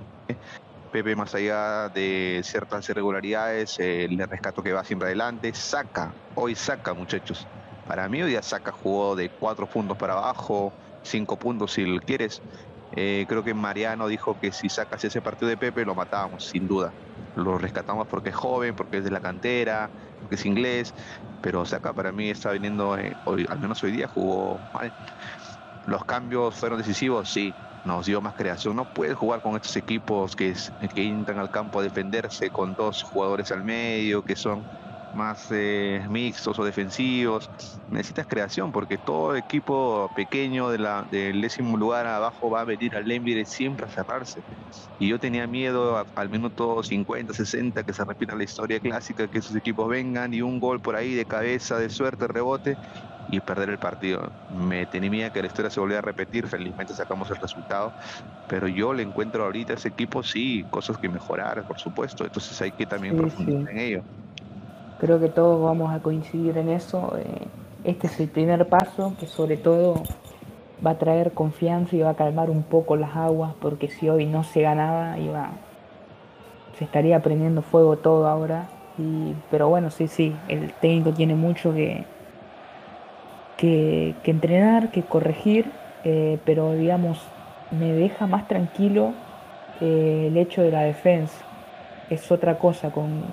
[0.91, 5.53] Pepe, más allá de ciertas irregularidades, eh, le rescato que va siempre adelante.
[5.53, 7.47] Saca, hoy saca, muchachos.
[7.85, 12.41] Para mí, hoy ya saca, jugó de cuatro puntos para abajo, cinco puntos si quieres.
[12.91, 16.67] Eh, creo que Mariano dijo que si sacas ese partido de Pepe lo matábamos, sin
[16.67, 16.93] duda.
[17.35, 20.93] Lo rescatamos porque es joven, porque es de la cantera, porque es inglés.
[21.41, 24.93] Pero Saca para mí está viniendo, eh, hoy, al menos hoy día jugó mal.
[25.85, 28.75] Los cambios fueron decisivos, sí nos dio más creación.
[28.75, 30.53] No puedes jugar con estos equipos que,
[30.93, 34.67] que entran al campo a defenderse con dos jugadores al medio, que son
[35.13, 37.49] más eh, mixtos o defensivos.
[37.87, 42.95] Necesitas creación porque todo equipo pequeño de la, del décimo lugar abajo va a venir
[42.95, 44.41] al Lemvire siempre a cerrarse.
[44.97, 49.39] Y yo tenía miedo al minuto 50, 60 que se repita la historia clásica, que
[49.39, 52.77] esos equipos vengan y un gol por ahí de cabeza, de suerte, rebote
[53.27, 54.33] y perder el partido.
[54.47, 57.95] Me temía que la historia se volviera a repetir, felizmente sacamos el resultado,
[58.47, 62.59] pero yo le encuentro ahorita a ese equipo, sí, cosas que mejorar, por supuesto, entonces
[62.61, 64.05] hay que también profundizar en ello.
[65.01, 67.17] Creo que todos vamos a coincidir en eso.
[67.17, 67.47] Eh,
[67.85, 70.03] este es el primer paso que sobre todo
[70.85, 74.27] va a traer confianza y va a calmar un poco las aguas, porque si hoy
[74.27, 75.53] no se ganaba, iba,
[76.77, 78.67] se estaría prendiendo fuego todo ahora.
[79.49, 82.05] Pero bueno, sí, sí, el técnico tiene mucho que,
[83.57, 85.71] que, entrenar, que corregir,
[86.03, 87.19] eh, pero digamos,
[87.71, 89.13] me deja más tranquilo
[89.79, 91.43] eh, el hecho de la defensa.
[92.11, 93.23] Es otra cosa con,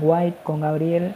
[0.00, 1.12] White, con Gabriel,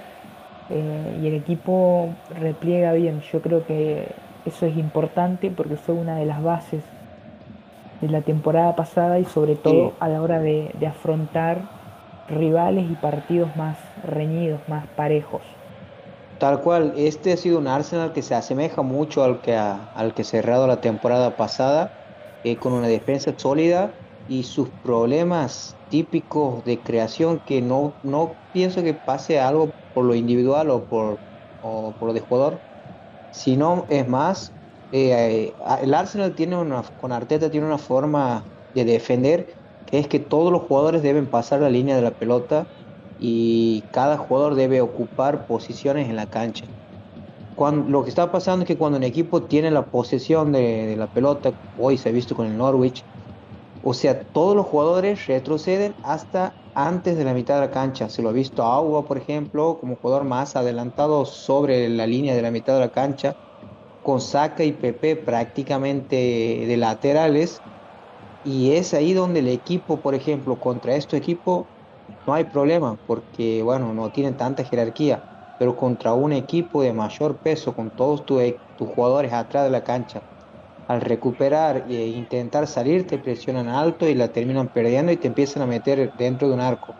[0.70, 3.20] eh, y el equipo repliega bien.
[3.32, 4.08] Yo creo que
[4.44, 6.82] eso es importante porque fue una de las bases
[8.00, 11.60] de la temporada pasada y sobre todo a la hora de afrontar
[12.28, 15.42] rivales y partidos más reñidos, más parejos.
[16.38, 20.14] Tal cual, este ha sido un Arsenal que se asemeja mucho al que, ha, al
[20.14, 21.92] que cerrado la temporada pasada,
[22.44, 23.90] eh, con una defensa sólida
[24.30, 30.14] y sus problemas típicos de creación que no, no pienso que pase algo por lo
[30.14, 31.18] individual o por,
[31.60, 32.60] o por lo de jugador,
[33.32, 34.52] sino es más,
[34.92, 40.20] eh, el Arsenal tiene una, con Arteta tiene una forma de defender que es que
[40.20, 42.68] todos los jugadores deben pasar la línea de la pelota
[43.18, 46.66] y cada jugador debe ocupar posiciones en la cancha.
[47.56, 51.08] Cuando, lo que está pasando es que cuando un equipo tiene la posesión de, la
[51.08, 53.02] pelota, hoy se ha visto con el Norwich,
[53.80, 58.08] o sea, todos los jugadores retroceden hasta antes de la mitad de la cancha.
[58.08, 62.34] Se lo ha visto a Agua, por ejemplo, como jugador más adelantado sobre la línea
[62.34, 63.34] de la mitad de la cancha,
[64.02, 66.16] con Saka y Pepe prácticamente
[66.66, 67.62] de laterales.
[68.42, 71.70] Y es ahí donde el equipo, por ejemplo, contra este equipo,
[72.26, 75.24] no hay problema porque, bueno, no tienen tanta jerarquía,
[75.58, 80.22] pero contra un equipo de mayor peso, con todos tus jugadores atrás de la cancha,
[80.92, 85.62] al recuperar e intentar salir, te presionan alto y la terminan perdiendo y te empiezan
[85.62, 86.98] a meter dentro de un arco.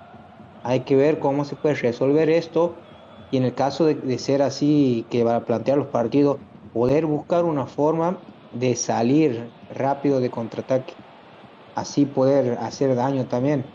[0.63, 2.85] Hay que ver cómo se puede resolver esto
[3.31, 6.39] y en el caso de, de ser así, que va a plantear los partidos,
[6.73, 10.95] poder buscar una forma de salir rápido de contraataque,
[11.75, 13.75] así poder hacer daño también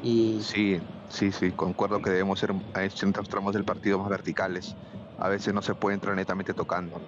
[0.00, 0.48] y...
[0.52, 4.76] Sí, sí, sí, concuerdo que debemos ser en ciertos tramos del partido más verticales.
[5.16, 7.02] A veces no se puede entrar netamente tocando.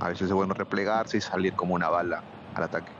[0.00, 2.22] A veces es bueno replegarse y salir como una bala
[2.54, 2.92] al ataque.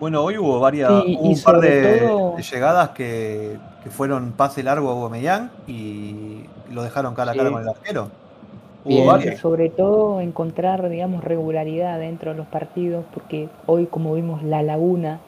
[0.00, 3.58] Bueno, hoy hubo varias, un par de, llegadas que,
[3.90, 8.10] fueron pase largo a Aubameyang y lo dejaron cara a cara con el arquero.
[8.84, 14.62] Hubo Sobre todo encontrar, digamos, regularidad dentro de los partidos, porque hoy como vimos la
[14.62, 15.20] laguna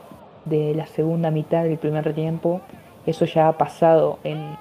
[0.45, 2.61] de la segunda mitad del primer tiempo,
[3.07, 4.57] eso ya ha pasado en,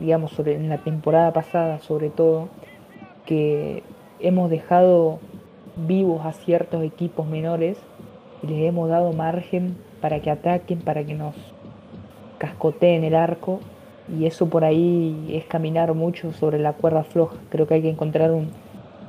[0.00, 2.48] digamos, sobre, en la temporada pasada sobre todo,
[3.24, 3.82] que
[4.18, 5.20] hemos dejado
[5.76, 7.78] vivos a ciertos equipos menores
[8.42, 11.34] y les hemos dado margen para que ataquen, para que nos
[12.38, 13.60] cascoteen el arco
[14.18, 17.36] y eso por ahí es caminar mucho sobre la cuerda floja.
[17.50, 18.50] Creo que hay que encontrar un,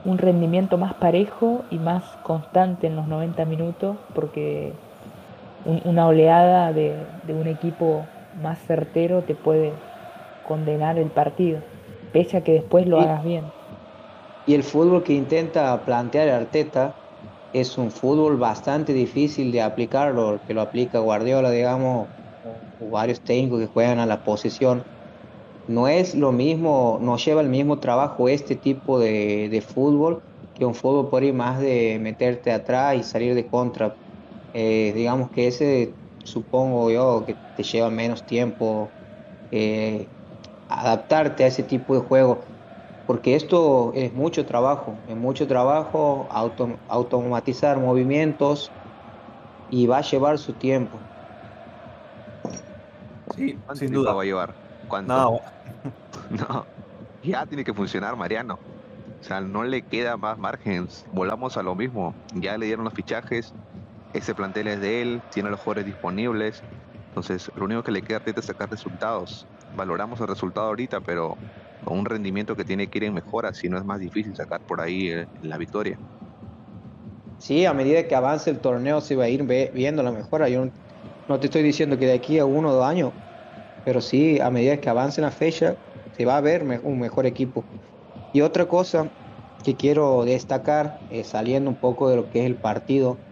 [0.06, 4.74] un rendimiento más parejo y más constante en los 90 minutos, porque
[5.86, 6.96] una oleada de,
[7.30, 8.06] un equipo
[8.42, 9.74] más certero te puede
[10.48, 11.60] condenar el partido,
[12.12, 13.46] pese a que después lo hagas bien.
[14.52, 16.98] Y el fútbol que intenta plantear Arteta
[17.54, 22.10] es un fútbol bastante difícil de aplicarlo, que lo aplica Guardiola, digamos,
[22.44, 24.84] o varios técnicos que juegan a la posición
[25.68, 30.22] no es lo mismo, no lleva el mismo trabajo este tipo de, fútbol
[30.54, 33.96] que un fútbol por ahí más de meterte atrás y salir de contra.
[34.52, 38.92] Eh, digamos que ese supongo yo que te lleva menos tiempo
[39.50, 40.10] eh,
[40.68, 42.51] adaptarte a ese tipo de juego
[43.12, 46.30] porque esto es mucho trabajo, es mucho trabajo
[46.88, 48.72] automatizar movimientos
[49.70, 50.98] y va a llevar su tiempo.
[53.36, 54.56] Sí, sin duda va a llevar.
[55.06, 55.42] No.
[56.30, 56.66] no.
[57.22, 58.54] Ya tiene que funcionar, Mariano.
[58.54, 60.88] O sea, no le queda más margen.
[61.12, 62.16] Volamos a lo mismo.
[62.34, 63.54] Ya le dieron los fichajes.
[64.14, 65.22] Ese plantel es de él.
[65.28, 66.64] Tiene los jugadores disponibles.
[67.12, 69.48] Entonces, lo único que le queda es sacar resultados.
[69.70, 71.38] Valoramos el resultado ahorita, pero
[71.82, 74.82] un rendimiento que tiene que ir en mejora, si no es más difícil sacar por
[74.82, 76.00] ahí eh, la victoria.
[77.38, 79.44] Sí, a medida que avance el torneo se va a ir
[79.74, 80.48] viendo la mejora.
[80.48, 80.70] Yo
[81.28, 83.14] no te estoy diciendo que de aquí a uno o dos años
[83.84, 85.78] pero sí, a medida que avance la fecha,
[86.12, 87.68] se va a ver un mejor equipo.
[88.32, 89.14] Y otra cosa
[89.64, 93.24] que quiero destacar, eh, saliendo un poco de lo que es el partido,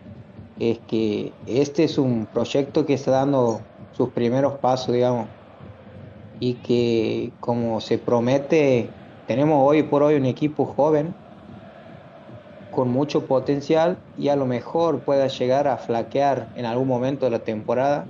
[0.58, 3.69] es que este es un proyecto que está dando
[4.00, 5.28] sus primeros pasos, digamos,
[6.40, 8.90] y que como se promete,
[9.28, 11.14] tenemos hoy por hoy un equipo joven
[12.72, 17.32] con mucho potencial y a lo mejor pueda llegar a flaquear en algún momento de
[17.32, 18.08] la temporada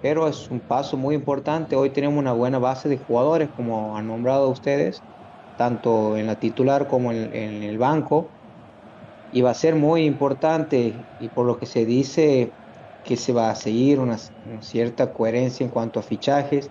[0.00, 1.76] pero es un paso muy importante.
[1.76, 5.02] Hoy tenemos una buena base de jugadores, como han nombrado ustedes,
[5.56, 8.28] tanto en la titular como en, el banco,
[9.32, 12.52] y va a ser muy importante, y por lo que se dice
[13.02, 14.18] que se va a seguir una,
[14.60, 16.70] cierta coherencia en cuanto a fichajes,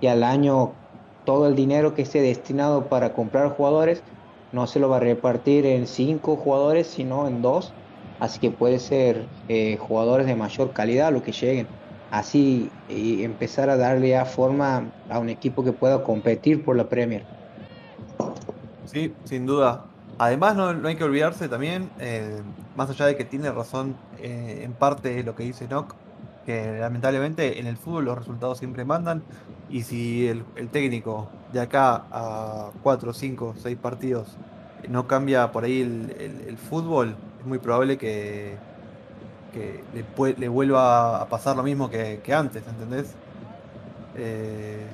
[0.00, 0.76] y al año
[1.24, 4.04] todo el dinero que esté destinado para comprar jugadores
[4.52, 7.74] no se lo va a repartir en cinco jugadores, sino en dos,
[8.18, 11.68] así que puede ser eh, jugadores de mayor calidad lo que lleguen
[12.10, 16.88] así y empezar a darle ya forma a un equipo que pueda competir por la
[16.88, 17.26] Premier.
[18.84, 19.97] Sí, sin duda.
[20.18, 22.42] Además no, hay que olvidarse también, eh,
[22.76, 25.94] más allá de que tiene razón eh, en parte lo que dice Nock,
[26.44, 29.22] que lamentablemente en el fútbol los resultados siempre mandan
[29.70, 34.36] y si el, técnico de acá a 4, 5, 6 partidos
[34.88, 38.56] no cambia por ahí el fútbol, es muy probable que,
[40.38, 43.14] le, vuelva a pasar lo mismo que, antes, ¿entendés?
[44.16, 44.86] Eh,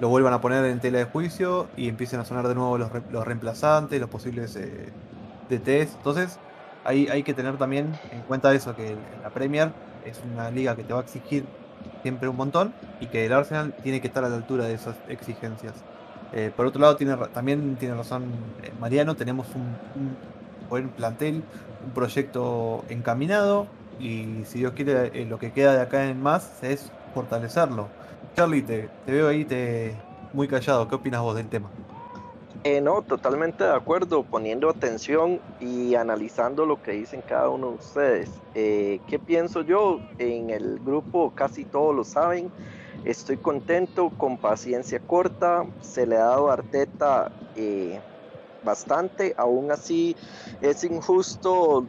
[0.00, 2.90] lo vuelvan a poner en tela de juicio y empiecen a sonar de nuevo los,
[3.24, 4.92] reemplazantes, los posibles eh,
[5.48, 5.94] DTs.
[5.96, 6.38] Entonces,
[6.84, 9.70] hay, hay que tener también en cuenta eso, que la Premier
[10.04, 11.44] es una liga que te va a exigir
[12.02, 14.96] siempre un montón y que el Arsenal tiene que estar a la altura de esas
[15.08, 15.74] exigencias.
[16.32, 18.26] Eh, por otro lado, tiene, también tiene razón
[18.80, 19.76] Mariano, tenemos un
[20.68, 21.42] buen plantel,
[21.84, 23.66] un proyecto encaminado,
[23.98, 27.88] y si Dios quiere, eh, lo que queda de acá en más es fortalecerlo.
[28.38, 29.96] Charlie, te, veo ahí te,
[30.32, 30.86] muy callado.
[30.86, 31.68] ¿Qué opinas vos del tema?
[32.62, 37.74] Eh, no, totalmente de acuerdo, poniendo atención y analizando lo que dicen cada uno de
[37.74, 38.30] ustedes.
[38.54, 39.98] Eh, ¿Qué pienso yo?
[40.18, 42.52] En el grupo casi todos lo saben.
[43.04, 45.66] Estoy contento, con paciencia corta.
[45.80, 47.98] Se le ha dado a Arteta eh,
[48.62, 49.34] bastante.
[49.36, 50.14] Aún así,
[50.60, 51.84] es injusto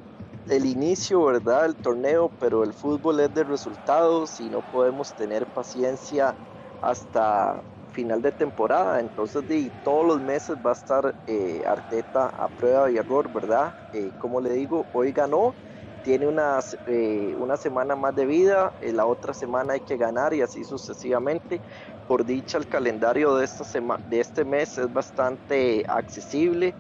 [0.50, 1.66] el inicio, ¿verdad?
[1.66, 6.36] El torneo, pero el fútbol es de resultados y no podemos tener paciencia
[6.82, 9.00] hasta final de temporada.
[9.00, 13.74] Entonces, de, todos los meses va a estar eh, Arteta a prueba y error, ¿verdad?
[13.92, 15.56] Eh, como le digo, hoy ganó,
[16.02, 20.42] tiene una, eh, una semana más de vida, la otra semana hay que ganar y
[20.42, 21.62] así sucesivamente.
[22.08, 23.64] Por dicha, el calendario de, esta
[24.06, 26.74] de este mes es bastante accesible.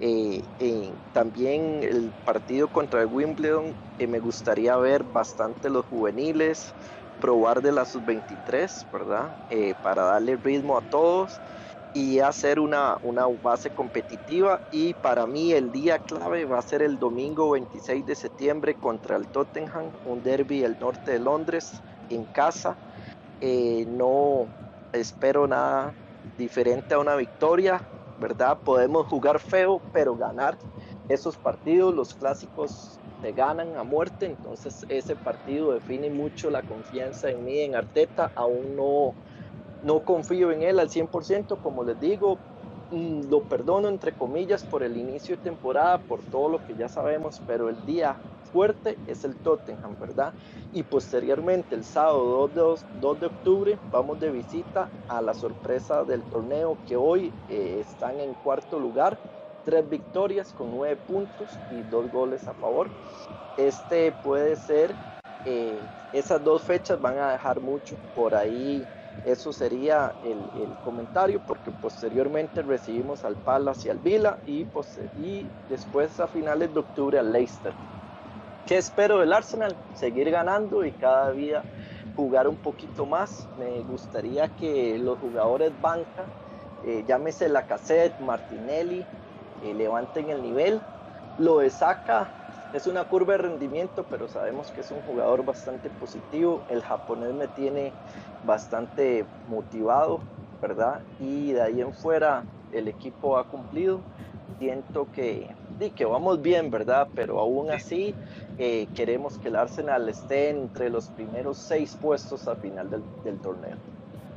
[0.00, 6.74] Eh, eh, también el partido contra el Wimbledon, eh, me gustaría ver bastante los juveniles,
[7.20, 9.30] probar de la sub-23, ¿verdad?
[9.80, 11.40] para darle ritmo a todos
[11.92, 14.60] y hacer una, una base competitiva.
[14.70, 19.16] Y para mí el día clave va a ser el domingo 26 de septiembre contra
[19.16, 21.70] el Tottenham, un derby del norte de Londres
[22.08, 22.76] en casa.
[23.40, 24.52] no
[24.92, 25.94] espero nada
[26.36, 27.80] diferente a una victoria
[28.18, 28.58] ¿verdad?
[28.64, 30.56] Podemos jugar feo, pero ganar
[31.08, 37.30] esos partidos, los clásicos se ganan a muerte, entonces ese partido define mucho la confianza
[37.30, 39.14] en mí, en Arteta, aún no,
[39.82, 42.38] no confío en él al 100%, como les digo,
[42.90, 46.88] mm, lo perdono entre comillas por el inicio de temporada, por todo lo que ya
[46.88, 48.18] sabemos, pero el día
[48.54, 50.32] fuerte es el Tottenham, ¿verdad?
[50.72, 52.84] Y posteriormente, el sábado 2
[53.20, 58.32] de, octubre, vamos de visita a la sorpresa del torneo que hoy eh, están en
[58.44, 59.18] cuarto lugar,
[59.64, 62.86] tres victorias con nueve puntos y dos goles a favor.
[63.58, 64.94] Este puede ser,
[65.44, 65.76] eh,
[66.12, 68.86] esas dos fechas van a dejar mucho por ahí.
[69.26, 70.38] Eso sería el,
[70.84, 74.64] comentario porque posteriormente recibimos al Palace y al Vila y,
[75.24, 77.72] y después a finales de octubre al Leicester.
[78.66, 79.76] ¿Qué espero del Arsenal?
[79.94, 81.62] Seguir ganando y cada día
[82.16, 83.46] jugar un poquito más.
[83.58, 86.24] Me gustaría que los jugadores banca,
[86.86, 89.04] eh, llámese la cassette, Martinelli,
[89.64, 90.80] eh, levanten el nivel.
[91.38, 92.26] Lo de Saka
[92.72, 96.62] es una curva de rendimiento, pero sabemos que es un jugador bastante positivo.
[96.70, 97.92] El japonés me tiene
[98.46, 100.20] bastante motivado,
[100.62, 101.02] ¿verdad?
[101.20, 104.00] Y de ahí en fuera el equipo ha cumplido.
[104.58, 105.50] Siento que,
[105.94, 107.08] que vamos bien, ¿verdad?
[107.14, 108.14] Pero aún así
[108.58, 113.76] eh, queremos que el Arsenal esté entre los primeros seis puestos al final del, torneo.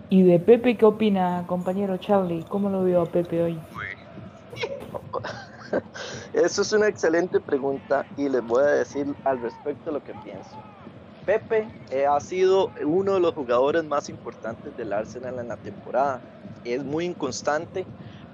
[0.10, 2.44] ¿Y de Pepe qué opina, compañero Charlie?
[2.50, 3.60] ¿Cómo lo vio a Pepe hoy?
[6.34, 10.56] Eso es una excelente pregunta y les voy a decir al respecto lo que pienso.
[11.26, 16.22] Pepe eh, ha sido uno de los jugadores más importantes del Arsenal en la temporada.
[16.64, 17.86] Es muy inconstante,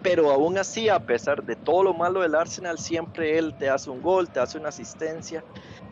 [0.04, 3.90] pero aún así, a pesar de todo lo malo del Arsenal, siempre él te hace
[3.90, 5.44] un gol, te hace una asistencia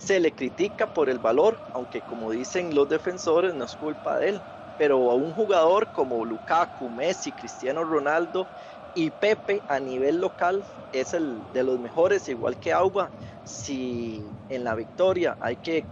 [0.02, 4.30] se le critica por el valor, aunque como dicen los defensores no es culpa de
[4.30, 4.42] él.
[4.78, 8.48] Pero a un jugador como Lukaku, Messi, Cristiano Ronaldo
[8.96, 13.12] y Pepe a nivel local es el de los mejores, igual que Auba.
[13.44, 15.86] Si en la victoria hay que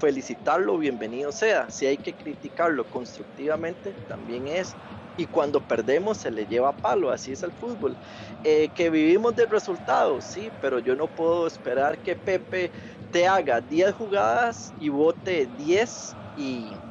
[0.00, 1.70] felicitarlo, bienvenido sea.
[1.70, 4.74] Si hay que criticarlo constructivamente, también es
[5.16, 7.98] y cuando perdemos se le lleva palo, así es el fútbol.
[8.42, 12.72] Eh, que vivimos de resultados, sí, pero yo no puedo esperar que Pepe
[13.10, 16.82] te haga 10 jugadas y vote 10 y,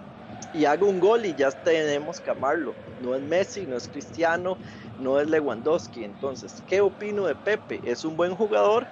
[0.51, 2.79] y haga un gol y ya tenemos que amarlo.
[2.97, 4.59] No es Messi, no es Cristiano,
[4.97, 6.03] no es Lewandowski.
[6.03, 7.79] Entonces, ¿qué opino de Pepe?
[7.91, 8.91] Es un buen jugador,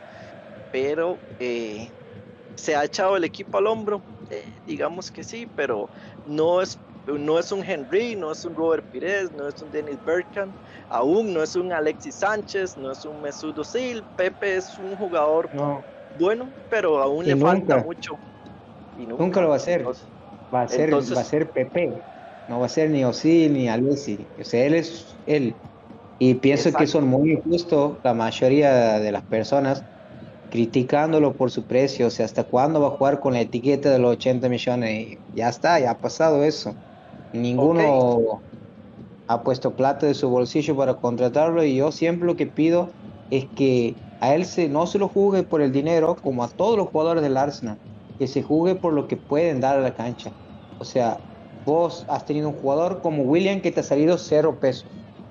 [0.69, 1.93] pero eh,
[2.55, 4.07] se ha echado el equipo al hombro.
[4.29, 5.91] Eh, digamos que sí, pero
[6.23, 9.97] no es no es un Henry, no es un Robert Pires, no es un Dennis
[10.05, 10.51] Bergkamp,
[10.89, 14.03] aún no es un Alexis Sánchez, no es un Mesut Özil.
[14.17, 15.49] Pepe es un jugador
[16.19, 18.17] bueno, pero aún le falta mucho.
[18.99, 19.85] Y nunca, lo va a hacer.
[19.85, 21.93] va a ser, va a ser Pepe.
[22.49, 24.19] No va a ser ni Özil ni Alexis.
[24.39, 25.53] O sea, él es él.
[26.19, 29.83] Y pienso que son muy injustos la mayoría de las personas
[30.49, 32.07] criticándolo por su precio.
[32.07, 35.17] O sea, ¿hasta cuándo va a jugar con la etiqueta de los 80 millones?
[35.35, 36.73] ya está, ya ha pasado eso.
[37.33, 38.41] Ninguno
[39.27, 42.89] ha puesto plata de su bolsillo para contratarlo y yo siempre lo que pido
[43.29, 46.77] es que a él se, no se lo juzgue por el dinero como a todos
[46.77, 47.77] los jugadores del Arsenal,
[48.17, 50.31] que se juzgue por lo que pueden dar a la cancha.
[50.79, 51.17] O sea,
[51.65, 54.87] vos has tenido un jugador como William que te ha salido cero pesos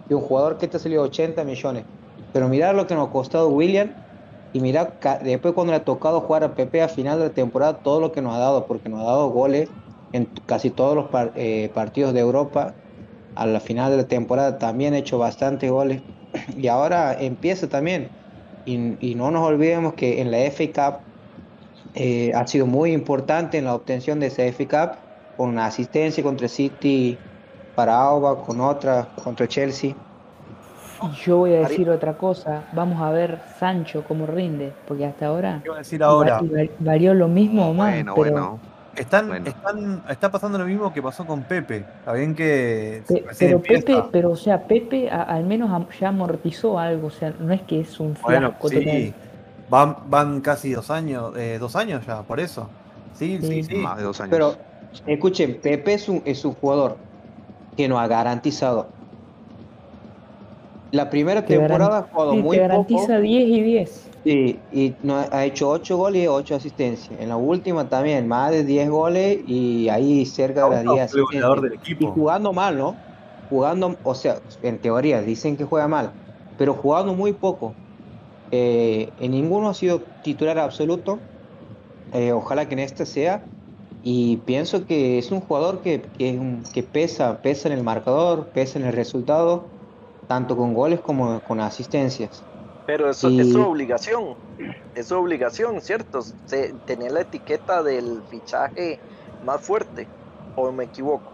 [0.09, 1.85] y un jugador que te ha salido 80 millones.
[2.33, 3.95] Pero mirar lo que nos ha costado William
[4.53, 7.79] y mirar después cuando le ha tocado jugar a Pepe a final de la temporada
[7.79, 9.71] todo lo que nos ha dado, porque nos ha dado goles
[10.17, 11.07] en casi todos los
[11.37, 12.75] eh, partidos de Europa.
[13.35, 16.03] A la final de la temporada también ha hecho bastantes goles.
[16.57, 18.09] Y ahora empieza también.
[18.64, 21.01] Y, no nos olvidemos que en la FA Cup
[21.95, 24.99] eh, ha sido muy importante en la obtención de esa FA Cup,
[25.37, 27.17] con una asistencia contra City
[27.77, 29.95] para Auba, con otra contra Chelsea.
[31.25, 35.61] Yo voy a decir otra cosa, vamos a ver Sancho cómo rinde, porque hasta ahora,
[35.62, 36.41] ¿Qué a decir ahora?
[36.79, 37.93] varió lo mismo o más.
[37.93, 38.61] Bueno, bueno.
[38.97, 41.85] Están, están, está pasando lo mismo que pasó con Pepe.
[41.99, 43.03] Está bien que.
[43.39, 47.09] pero Pepe, pero o sea, Pepe al menos ya amortizó algo.
[47.09, 49.13] O sea, no es que es un bueno, sí.
[49.69, 52.69] Van, van casi dos años, eh, dos años ya, por eso.
[53.15, 54.31] Sí, sí, sí, Más de dos años.
[54.31, 54.55] Pero
[55.07, 56.97] escuchen, Pepe es un, es un jugador
[57.77, 58.89] que nos ha garantizado.
[60.93, 64.09] La primera temporada ha jugado muy garantiza 10 y 10.
[64.27, 67.20] Sí, y no, ha hecho 8 goles y 8 asistencias.
[67.20, 71.62] En la última también, más de 10 goles y ahí cerca de las 10 asistencias.
[71.62, 72.03] Del equipo.
[72.03, 72.97] Y jugando mal, ¿no?
[73.49, 76.11] Jugando, o sea, en teoría dicen que juega mal,
[76.59, 77.72] pero jugando muy poco.
[78.51, 81.20] Eh, en ninguno ha sido titular absoluto.
[82.12, 83.45] Eh, ojalá que en este sea.
[84.03, 88.81] Y pienso que es un jugador que, que, que pesa, pesa en el marcador, pesa
[88.81, 89.70] en el resultado,
[90.27, 92.43] tanto con goles como con asistencias.
[92.87, 94.34] Pero eso es su obligación,
[94.95, 96.20] es su obligación, ¿cierto?
[96.87, 99.01] tener la etiqueta del fichaje
[99.45, 100.07] más fuerte,
[100.55, 101.32] o me equivoco.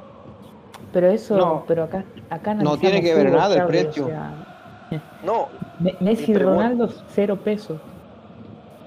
[0.93, 4.09] Pero eso, pero acá, acá no tiene que ver nada el precio.
[5.25, 5.49] No,
[5.79, 7.79] Me- Messi y Ronaldo, cero pesos.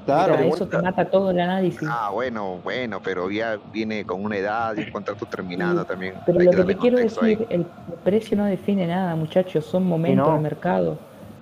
[0.05, 1.88] Claro, Mira, eso te mata todo el análisis.
[1.91, 6.13] Ah, bueno, bueno, pero ya viene con una edad y un contrato terminando Sí, también.
[6.28, 7.03] Pero Hay lo que te quiero ahí.
[7.05, 7.66] decir, el
[8.03, 10.36] precio no define nada, muchachos, son momentos no.
[10.36, 10.99] de mercado.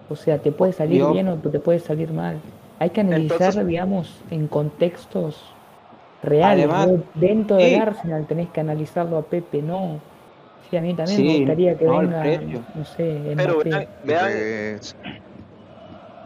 [0.09, 2.39] O sea, te puede salir Yo- bien o te puede salir mal.
[2.79, 5.41] Hay que analizar, Entonces- digamos, en contextos
[6.21, 6.65] reales.
[6.69, 7.75] Además, dentro del sí.
[7.75, 9.99] Arsenal tenés que analizarlo a Pepe, no.
[10.69, 12.23] Sí, a mí también me gustaría que no, venga,
[12.73, 13.69] no sé, pero Mbappé.
[13.69, 14.79] vean, vean,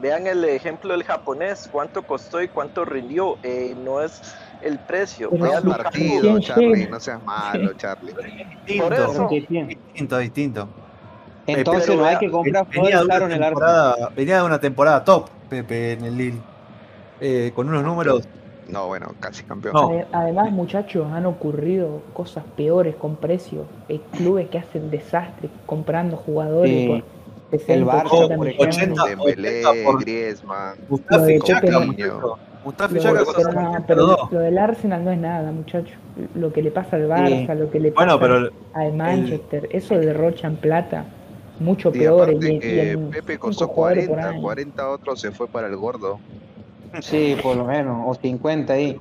[0.01, 3.37] vean el ejemplo del japonés, cuánto costó y cuánto rindió.
[3.43, 4.21] Eh, no es
[4.61, 5.29] el precio.
[5.31, 5.83] Pero Lukaku.
[5.83, 8.13] partido, ¿Quién Charlie, no seas malo, Charlie.
[8.65, 9.27] Distinto, Por eso.
[9.29, 10.69] distinto, distinto.
[11.47, 13.39] Entonces pero no hay que comprar Venía una en el Arsenal.
[13.49, 16.41] temporada, venía de una temporada top, Pepe, en el Lille.
[17.21, 18.27] Eh, con unos números.
[18.67, 19.73] No, bueno, casi campeón.
[19.73, 19.91] No.
[20.11, 23.65] Además, muchachos, han ocurrido cosas peores con precios.
[23.89, 26.87] Hay clubes que hacen desastres comprando jugadores Sí.
[27.49, 28.67] por 60, Barça, 80 por ejemplo.
[28.67, 30.75] 80, Dembélé, 80 por- Griezmann.
[30.89, 32.37] Mustafi muchacho.
[32.65, 34.31] Mustafi Lo, Chaka pero, costó no, 100 pero los dos.
[34.33, 35.95] lo del Arsenal no es nada, muchachos.
[36.35, 39.95] Lo que le pasa al Barça, lo que le pasa Bueno, pero al Manchester, eso
[39.97, 41.05] derrochan plata
[41.59, 42.23] mucho Y peor.
[42.29, 44.41] aparte que en Pepe costó jugadores por 40, año.
[44.41, 46.19] 40 otros se fue para el gordo.
[47.01, 48.99] Sí, por lo menos, o 50 ahí.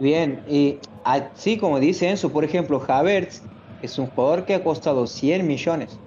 [0.00, 3.42] Bien, y así como dice Enzo, por ejemplo, Havertz
[3.82, 5.98] es un jugador que ha costado 100 millones.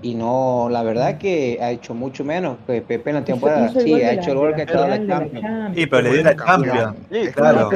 [0.00, 3.66] Y no, la verdad que ha hecho mucho menos que Pepe en la Hizo- temporada.
[3.68, 5.74] hizo el Sí, ha hecho el gol que ha final de la Champions.
[5.76, 6.96] Sí, pero le dio la Champions.
[7.10, 7.70] Sí, Claro.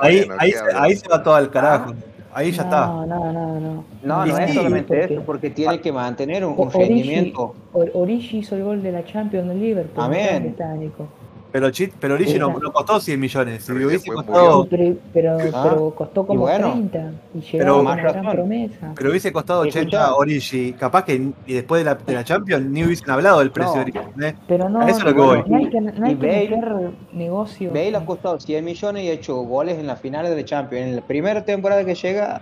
[0.00, 1.94] Ahí, ahí, ahí se va todo al carajo.
[2.32, 2.86] Ahí ya no, está.
[2.86, 3.84] No, no, no.
[4.02, 7.54] No, no es solamente porque- eso, porque tiene que mantener un, un Origi, rendimiento.
[7.72, 10.04] Or- Origi hizo el gol de la Champions del Liverpool.
[10.04, 10.28] Amén.
[10.34, 11.08] ¿dónde está, Nico?
[11.52, 13.64] Pero, Chit, pero Origi no, no costó 100 millones.
[13.64, 16.70] Si Pero hubiese costado, pero, pero, Ah, pero costó como y bueno.
[16.72, 18.32] 30 y llegó Pero- con Más una gran razón.
[18.32, 18.92] promesa.
[18.96, 19.80] pero hubiese costado Escuchá.
[19.80, 21.14] 80 Origi, capaz que
[21.46, 23.76] y después de la, de la Champions ni hubiesen hablado del precio No.
[23.78, 23.98] de Origi.
[23.98, 24.34] ¿entendés?
[24.46, 25.42] Pero no, eso es lo que no, voy.
[25.46, 27.70] no hay que, no hay Y que Bale- meter negocio.
[27.70, 30.86] Bale ha costado 100 millones y ha hecho goles en las finales de Champions.
[30.88, 32.40] En la primera temporada que llega,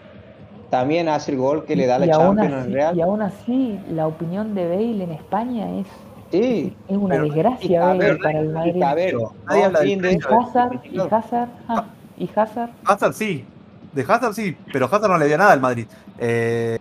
[0.70, 2.96] también hace el gol que le da la y, Champions así, al Real.
[2.96, 5.86] y aún así, la opinión de Bale en España es,
[6.30, 7.80] Sí, es una Pero- desgracia
[8.22, 8.82] para el Madrid.
[8.82, 10.40] a ver, Pero nadie habla Y precio.
[10.40, 11.84] Hazard, y Hazard, ah,
[12.18, 13.44] y Hazard, Hazard sí.
[13.92, 15.86] De Hazard sí, pero Hazard no le dio nada al Madrid.
[16.18, 16.78] Eh,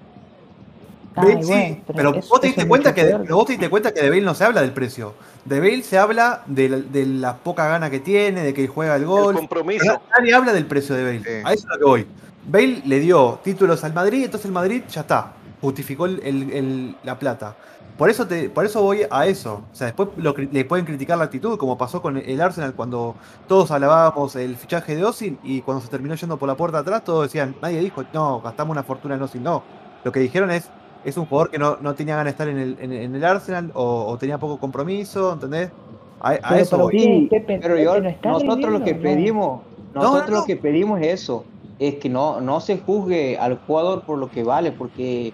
[1.15, 4.09] ah, Bale sí, pero vos te diste cuenta que vos te diste cuenta que de
[4.09, 5.13] Bale no se habla del precio.
[5.45, 8.97] De Bale se habla de la, de la poca gana que tiene, de que juega
[8.97, 9.35] el El gol.
[9.35, 10.01] compromiso.
[10.19, 11.19] Nadie habla del precio de Bale.
[11.23, 11.29] Sí.
[11.45, 12.07] A eso es lo que voy.
[12.49, 15.31] Bale le dio títulos al Madrid, entonces el Madrid ya está.
[15.61, 17.55] Justificó el- el- el- la plata.
[17.97, 19.63] Por eso, te, por eso voy a eso.
[19.71, 23.15] O sea, después lo le pueden criticar la actitud, como pasó con el Arsenal cuando
[23.47, 27.03] todos alabábamos el fichaje de Ozil y cuando se terminó yendo por la puerta atrás,
[27.03, 29.41] todos decían, nadie dijo, no, gastamos una fortuna en Ozil.
[29.41, 29.63] No.
[30.03, 30.69] Lo que dijeron es,
[31.03, 33.23] es un jugador que no, no tenía ganas de estar en el, en, en el
[33.25, 35.71] Arsenal o, o tenía poco compromiso, ¿entendés?
[36.19, 36.95] A, a Pero eso voy.
[36.97, 39.61] usted, Sí, Pepe- pero yo, nosotros lo que pedimos,
[39.95, 40.39] No, nosotros no, no.
[40.41, 41.45] lo que pedimos es eso,
[41.79, 45.33] es que no, no se juzgue al jugador por lo que vale, porque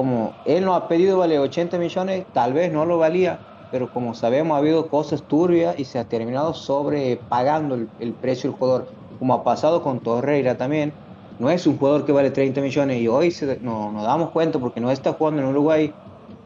[0.00, 4.14] como él no ha pedido vale 80 millones, tal vez no lo valía, pero como
[4.14, 8.90] sabemos ha habido cosas turbias y se ha terminado sobrepagando el, el precio del jugador,
[9.18, 10.96] como ha pasado con Torreira también.
[11.38, 14.58] No es un jugador que vale 30 millones y hoy se- no, nos damos cuenta
[14.60, 15.94] porque no está jugando en Uruguay,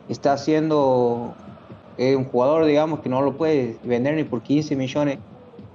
[0.09, 1.39] está haciendo
[1.97, 5.19] eh, un jugador, digamos, que no lo puede vender ni por 15 millones.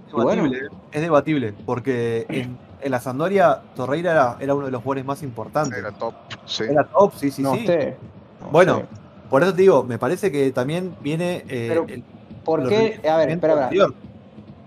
[0.08, 0.58] Es debatible,
[0.92, 5.24] es debatible, porque en, en la Sampdoria Torreira era, era uno de los jugadores más
[5.24, 5.78] importantes.
[5.78, 6.14] Era top.
[6.46, 6.64] Sí.
[6.64, 7.66] Era top, sí, sí, no sí.
[7.66, 7.98] sé.
[8.42, 8.86] no Bueno, sé.
[9.30, 12.04] Por eso te digo, me parece que también viene eh, Pero, el,
[12.44, 13.00] ¿por qué?
[13.08, 13.88] A ver, espera, espera.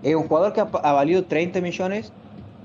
[0.01, 2.11] Es un jugador que ha, ha valido 30 millones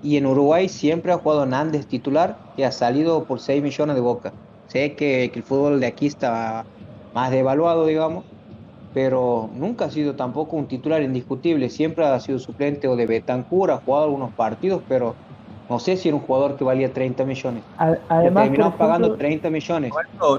[0.02, 4.00] y en Uruguay siempre ha jugado Nández titular y ha salido por 6 millones de
[4.00, 4.32] boca.
[4.68, 6.64] Sé que, que el fútbol de aquí está
[7.14, 8.24] más devaluado, digamos,
[8.94, 11.68] pero nunca ha sido tampoco un titular indiscutible.
[11.70, 15.14] Siempre ha sido suplente o de Betancur, ha jugado algunos partidos, pero
[15.68, 17.62] no sé si era un jugador que valía 30 millones.
[17.78, 19.92] Le Además, terminamos por pagando ejemplo, 30 millones.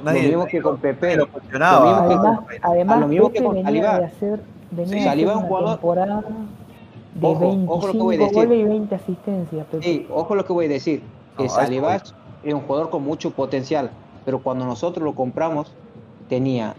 [0.03, 1.15] Nadie, lo mismo que con Pepe.
[1.17, 2.67] lo mismo que además, Torreira.
[2.67, 4.39] además lo mismo que con venía Sí, hacer
[5.19, 6.23] es un una jugador- temporada
[7.13, 8.47] de Ojo, ojo lo que voy a 25 decir.
[8.49, 9.65] goles y 20 asistencias.
[9.67, 9.84] Pepe.
[9.84, 11.03] Sí, ojo lo que voy a decir.
[11.38, 11.49] Que No,
[11.82, 11.93] voy.
[12.43, 13.91] es un jugador con mucho potencial,
[14.25, 15.75] pero cuando nosotros lo compramos
[16.27, 16.75] tenía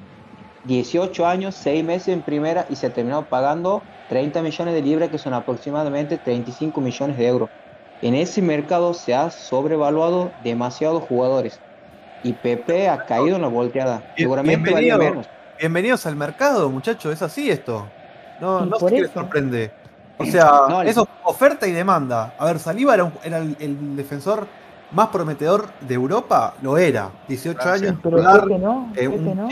[0.65, 5.19] 18 años, 6 meses en primera y se terminó pagando 30 millones de libras, que
[5.19, 7.51] son aproximadamente 35 millones de euros.
[8.03, 11.61] En ese mercado se ha sobrevaluado demasiados jugadores
[12.23, 14.03] y Pepe ha caído en la volteada.
[14.17, 14.99] Seguramente bienvenido.
[14.99, 15.27] menos.
[15.59, 17.87] Bienvenidos al mercado, muchachos, es así esto.
[18.41, 19.71] No, no sé qué les sorprende.
[20.17, 22.33] O sea, No, eso oferta y demanda.
[22.39, 24.47] A ver, Saliba era, un- era el, el defensor
[24.93, 27.11] más prometedor de Europa, lo era.
[27.29, 27.83] 18 Gracias.
[27.91, 28.01] años.
[28.03, 29.49] Pero titular, Pepe no, eh, un- no.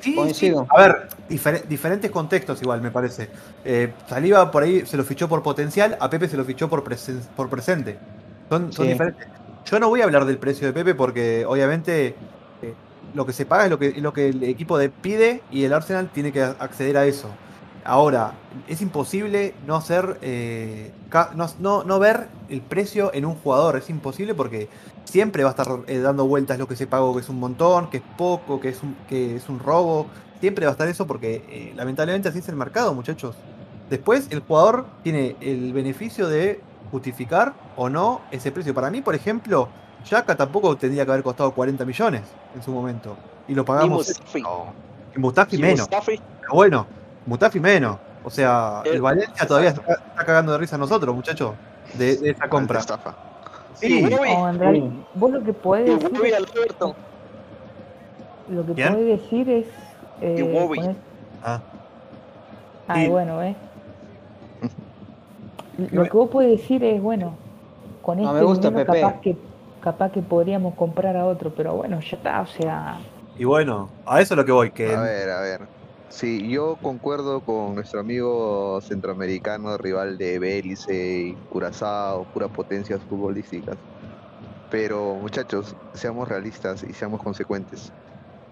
[0.00, 0.54] Sí, sí.
[0.70, 3.28] A ver, difer- diferentes contextos igual, me parece.
[3.64, 6.82] Eh, Saliba por ahí se lo fichó por potencial, a Pepe se lo fichó por,
[6.82, 7.98] presen- por presente.
[8.48, 8.92] Son, son Sí.
[8.92, 9.26] diferentes.
[9.66, 12.14] Yo no voy a hablar del precio de Pepe porque obviamente
[12.62, 12.74] eh,
[13.14, 15.64] lo que se paga es lo que, es lo que el equipo de pide y
[15.64, 17.28] el Arsenal tiene que acceder a eso.
[17.84, 18.32] Ahora,
[18.68, 20.92] es imposible no hacer, eh,
[21.34, 24.68] no, no- no ver el precio en un jugador, es imposible porque
[25.04, 27.90] siempre va a estar eh, dando vueltas lo que se pagó, que es un montón,
[27.90, 30.06] que es poco, que es un, que es un robo,
[30.40, 33.34] siempre va a estar eso porque eh, lamentablemente así es el mercado, muchachos.
[33.90, 36.60] Después el jugador tiene el beneficio de
[36.92, 38.72] justificar o no ese precio.
[38.74, 39.68] Para mí, por ejemplo,
[40.08, 42.22] Yaka tampoco tendría que haber costado 40 millones
[42.54, 43.16] en su momento.
[43.48, 44.42] Y lo pagamos Mustafi.
[44.42, 44.72] No,
[45.14, 45.80] en Mustafi Y menos.
[45.80, 46.86] Mustafi, Pero bueno,
[47.26, 47.98] Mustafi menos.
[48.24, 51.54] O sea, el Eh, Valencia todavía está, está cagando de risa a nosotros, muchachos,
[51.94, 52.78] de, de esa compra.
[52.80, 53.14] estafa.
[53.74, 56.34] Sí, realidad, vos lo que podés decir,
[58.48, 58.92] lo que ¿Quién?
[58.92, 59.66] podés decir es
[60.20, 60.96] eh, poner-
[61.42, 61.60] Ah,
[62.86, 63.08] Ah, Sí.
[63.08, 63.56] bueno, ¿eh?
[65.90, 67.34] Lo que vos podés decir es, bueno,
[68.02, 69.00] con No este me gusta dinero Pepe.
[69.00, 69.36] capaz que
[69.80, 72.98] capaz que podríamos comprar a otro, pero bueno, ya está, o sea,
[73.36, 75.60] y bueno, a eso es lo que voy, que A ver, a ver.
[76.14, 83.76] Sí, yo concuerdo con nuestro amigo centroamericano, rival de Belice y Curazao, puras potencias futbolísticas.
[84.68, 87.92] Pero muchachos, seamos realistas y seamos consecuentes.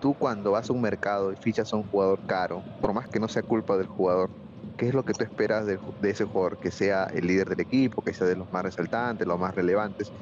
[0.00, 3.20] Tú cuando vas a un mercado y fichas a un jugador caro, por más que
[3.20, 4.30] no sea culpa del jugador,
[4.76, 6.58] ¿qué es lo que tú esperas ju- de, ese jugador?
[6.58, 10.12] Que sea el líder del equipo, que sea de los más resaltantes, los más relevantes.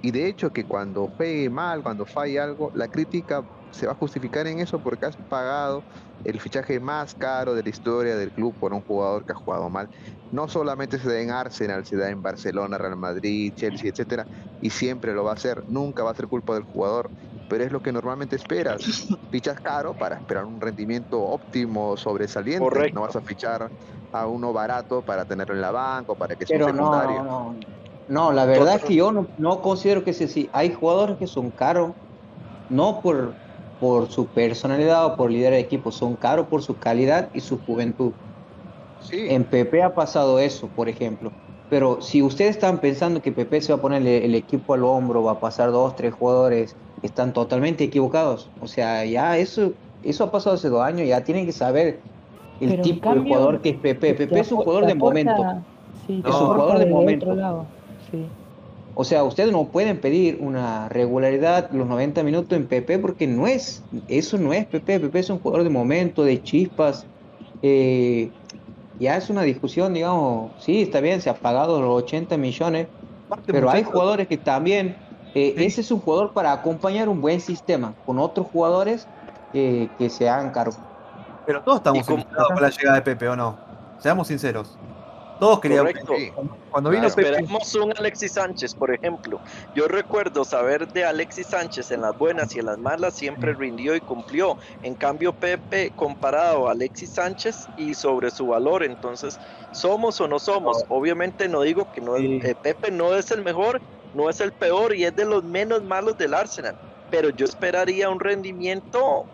[0.00, 3.96] Y de hecho que cuando juegue mal, cuando falle algo, la crítica se va a
[3.96, 5.82] justificar en eso porque has pagado
[6.24, 9.68] el fichaje más caro de la historia del club por un jugador que ha jugado
[9.68, 9.88] mal.
[10.30, 14.26] No solamente se da en Arsenal, se da en Barcelona, Real Madrid, Chelsea, etcétera,
[14.60, 15.62] y siempre lo va a hacer.
[15.66, 17.10] Nunca va a ser culpa del jugador,
[17.48, 18.82] pero es lo que normalmente esperas.
[19.30, 22.64] Fichas caro para esperar un rendimiento óptimo, sobresaliente.
[22.64, 22.94] Correcto.
[22.94, 23.70] No vas a fichar
[24.12, 26.84] a uno barato para tenerlo en la banca o para que sea Pero un no,
[26.84, 27.24] secundario.
[27.24, 27.60] no, no.
[28.08, 30.48] No, la verdad es que yo no, no considero que sea así.
[30.52, 31.92] Hay jugadores que son caros,
[32.68, 33.34] no por,
[33.82, 38.14] por su personalidad o por liderar equipo, son caros por su calidad y su juventud.
[39.00, 41.34] Sí, En PP ha pasado eso, por ejemplo.
[41.68, 44.84] Pero si ustedes están pensando que PP se va a poner el, el equipo al
[44.84, 48.52] hombro, va a pasar dos, tres jugadores, están totalmente equivocados.
[48.60, 52.06] O sea, ya eso, eso ha pasado hace dos años, ya tienen que saber
[52.60, 54.14] el Pero tipo de jugador que es PP.
[54.14, 55.56] te PP es un jugador de momento.
[55.92, 57.26] Sí, Es un jugador de desde momento.
[57.26, 58.36] otro lado, sí.
[58.94, 63.46] O sea, ustedes no pueden pedir una regularidad los 90 minutos en PP porque no
[63.46, 65.00] es, eso no es PP.
[65.00, 67.06] PP es un jugador de momento, de chispas.
[67.62, 68.30] eh,
[68.98, 72.86] ya es una discusión, digamos, sí, está bien, se ha pagado los 80 millones,
[73.26, 74.96] aparte, pero hay muchachos, jugadores que también,
[75.34, 75.64] eh, Sí.
[75.64, 79.08] ese es un jugador para acompañar un buen sistema con otros jugadores
[79.54, 80.76] eh, que se hagan cargo.
[81.46, 82.24] Pero todos estamos con
[82.60, 83.56] la llegada de Pepe, ¿o no?
[83.98, 84.76] Seamos sinceros.
[85.42, 85.90] Todos queríamos.
[85.92, 86.14] Correcto.
[86.16, 86.30] sí.
[86.70, 87.16] Cuando vino Claro.
[87.16, 87.28] Pepe.
[87.30, 89.40] Esperamos un Alexis Sánchez, por ejemplo.
[89.74, 93.96] Yo recuerdo saber de Alexis Sánchez en las buenas y en las malas siempre rindió
[93.96, 94.56] y cumplió.
[94.82, 99.36] En cambio, Pepe comparado a Alexis Sánchez y sobre su valor, entonces,
[99.72, 100.84] ¿somos o no somos?
[100.88, 102.38] Obviamente no digo que no Sí.
[102.44, 103.82] eh, Pepe no es el mejor,
[104.12, 106.78] no es el peor y es de los menos malos del Arsenal.
[107.10, 109.24] Pero yo esperaría un rendimiento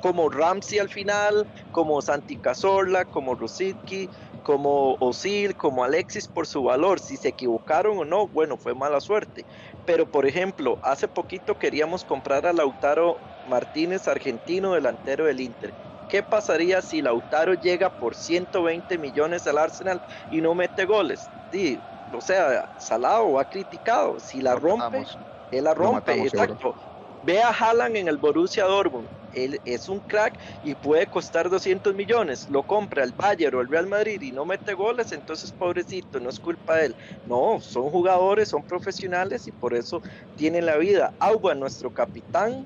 [0.00, 4.08] como Ramsey al final, como Santi Cazorla, como Rosicki,
[4.48, 7.00] como Osil, como Alexis por su valor.
[7.00, 9.44] Si se equivocaron o no, bueno, fue mala suerte.
[9.84, 15.74] Pero por ejemplo, hace poquito queríamos comprar a Lautaro Martínez, argentino delantero del Inter.
[16.06, 21.30] ¿Qué pasaría si Lautaro llega por 120 millones al Arsenal y no mete goles?
[21.52, 24.18] Sí, o sea, Salado ha criticado.
[24.18, 25.18] Si la rompe, matamos.
[25.50, 26.54] él la rompe, matamos, seguro.
[26.54, 26.74] exacto.
[27.20, 29.10] Ve a Haaland en el Borussia Dortmund.
[29.44, 30.34] Él es un crack
[30.64, 32.48] y puede costar 200 millones.
[32.50, 36.28] Lo compra el Bayern o el Real Madrid y no mete goles, entonces pobrecito, no
[36.30, 36.94] es culpa de él.
[37.26, 40.02] No, son jugadores, son profesionales y por eso
[40.36, 41.12] tienen la vida.
[41.18, 42.64] Agua, nuestro capitán,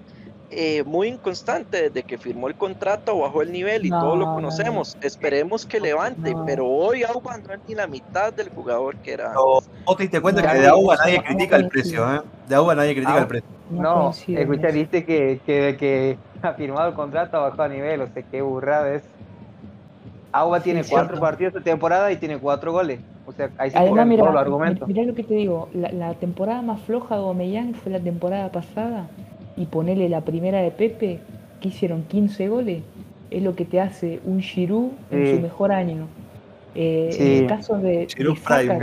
[0.54, 4.26] eh, muy inconstante desde que firmó el contrato, bajó el nivel y No, todos lo
[4.26, 4.98] no, conocemos.
[5.00, 6.44] Esperemos que levante, No.
[6.44, 9.28] pero hoy Agua no es ni la mitad del jugador que era.
[9.28, 12.14] Pero vos te diste cuenta No, que de agua no, nadie no critica el precio,
[12.14, 12.20] ¿eh?
[12.48, 13.48] De agua nadie critica Ah, el precio.
[13.70, 18.07] No, No, escucha, viste que, que, que ha firmado el contrato a bajo nivel, o
[18.09, 19.03] sea, qué burrada es.
[20.32, 21.20] Agua tiene cuatro cierto.
[21.20, 23.01] partidos de temporada y tiene cuatro goles.
[23.26, 24.88] O sea, ahí sí Además, mira, los argumentos.
[24.88, 28.51] mirá lo que te digo, la, la temporada más floja de Aubameyang fue la temporada
[28.51, 29.07] pasada
[29.57, 31.20] y ponele la primera de Pepe,
[31.61, 32.82] que hicieron 15 goles,
[33.30, 35.36] es lo que te hace un Giroud en Sí.
[35.36, 36.07] su mejor año.
[36.74, 37.22] Eh, Sí.
[37.22, 38.08] En el caso de.
[38.16, 38.34] Pero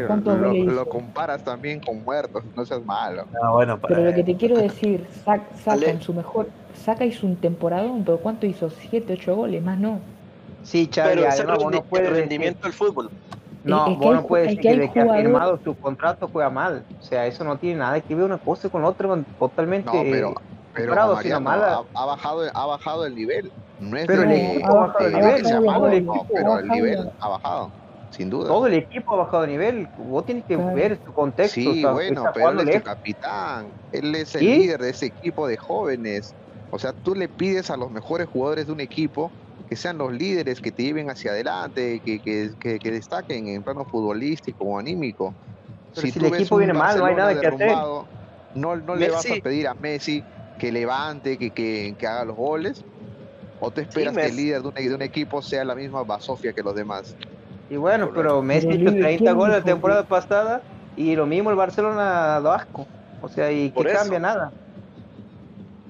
[0.07, 3.25] ¿cuántos lo, lo comparas también con muertos, no seas malo.
[3.51, 5.89] Bueno, para- Pero lo que te quiero decir, Sa- Saka Ale.
[5.89, 6.49] en su mejor.
[6.75, 8.69] Saka hizo un temporadón, pero ¿cuánto hizo?
[8.69, 9.63] ¿7, 8 goles?
[9.63, 9.99] Más no.
[10.63, 13.09] Sí, Charlie, Pero además vos no puedes el decir- rendimiento del fútbol.
[13.63, 16.29] No, Es que vos no puedes es decir que de que ha firmado su contrato
[16.31, 16.83] juega mal.
[16.99, 19.87] O sea, eso no tiene nada que ver una cosa con otra, man, totalmente.
[19.87, 20.33] No, pero, eh,
[20.73, 21.83] pero comparado, Mariano, sino mala.
[21.93, 23.51] ha, ha bajado, ha bajado el nivel.
[23.81, 27.27] No es Pero de el que- equipo ha bajado el nivel, pero el nivel ha
[27.29, 27.71] bajado,
[28.10, 28.47] sin duda.
[28.47, 29.88] todo el equipo ha bajado de nivel.
[29.95, 30.74] Vos tienes que Claro.
[30.76, 31.53] ver su contexto.
[31.62, 34.47] Sí, o sea, bueno, pero él es tu capitán, él es el ¿Sí?
[34.60, 36.36] líder de ese equipo de jóvenes.
[36.72, 39.34] O sea, tú le pides a los mejores jugadores de un equipo
[39.68, 43.64] que sean los líderes, que te lleven hacia adelante, que, que, que- que destaquen en
[43.64, 45.36] plano futbolístico o anímico.
[45.93, 47.60] Pero si tú el ves equipo viene mal, no hay nada que hacer.
[47.60, 48.10] derrumbado,
[48.53, 50.26] No, no le vas a Messi- pedir a Messi
[50.57, 52.86] que levante, que, que, que haga los goles.
[53.60, 54.38] ¿O tú esperas que el Messi.
[54.45, 57.16] líder de un, de un equipo sea la misma basofia que los demás?
[57.70, 60.61] Y bueno, pero Messi hizo Libre, 30 ¿quién goles la temporada pasada
[60.97, 62.88] y lo mismo el Barcelona lo asco.
[63.22, 63.99] O sea, ¿y Por qué eso.
[64.01, 64.51] cambia nada?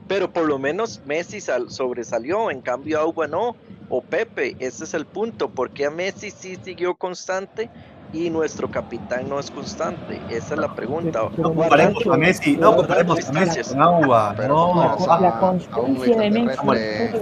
[0.08, 3.56] Pero por lo menos Messi sal- sobresalió, en cambio Agua no,
[3.90, 7.70] o Pepe, ese es el punto, porque a Messi sí siguió constante
[8.12, 11.30] y nuestro capitán no es constante, esa es la pregunta.
[11.38, 14.36] No comparemos a Messi, no comparemos a Messi con Agua.
[14.48, 16.66] No, La, constancia de Messi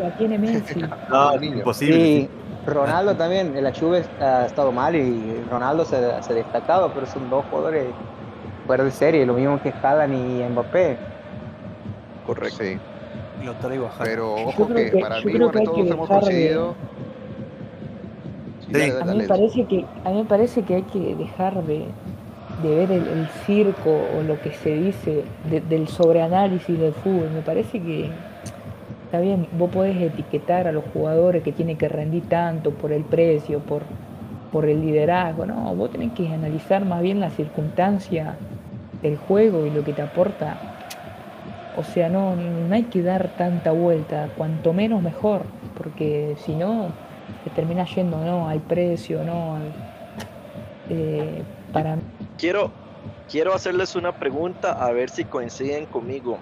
[0.01, 0.81] la tiene Messi.
[1.09, 2.29] no, imposible.
[2.67, 7.05] Ronaldo también, en la Juve ha estado mal y Ronaldo se, se ha destacado, pero
[7.05, 7.85] son dos jugadores
[8.65, 10.97] fuera de serie, lo mismo que Haaland y Mbappé.
[12.25, 12.57] Correcto.
[12.63, 12.77] Sí,
[13.45, 16.15] Lo traigo a pero ojo que, que- para mí, bueno, hay que todos hemos de-
[16.19, 16.75] coincidido.
[18.73, 21.85] Sí, A mí, me parece que, a mí me parece que hay que dejar de,
[22.63, 27.29] de ver el, el circo o lo que se dice de- del sobreanálisis del fútbol.
[27.33, 28.09] Me parece que
[29.07, 33.05] está bien, vos podés etiquetar a los jugadores que tienen que rendir tanto por el
[33.05, 33.83] precio, por,
[34.51, 35.45] por el liderazgo.
[35.45, 38.35] No, vos tenés que analizar más bien la circunstancia
[39.01, 40.57] del juego y lo que te aporta.
[41.77, 45.43] O sea, no, no hay que dar tanta vuelta, cuanto menos mejor,
[45.77, 46.87] porque si no,
[47.45, 49.71] te termina yendo no al precio, no al,
[50.89, 51.95] eh, para
[52.37, 52.71] Quiero,
[53.31, 56.39] quiero hacerles una pregunta a ver si coinciden conmigo.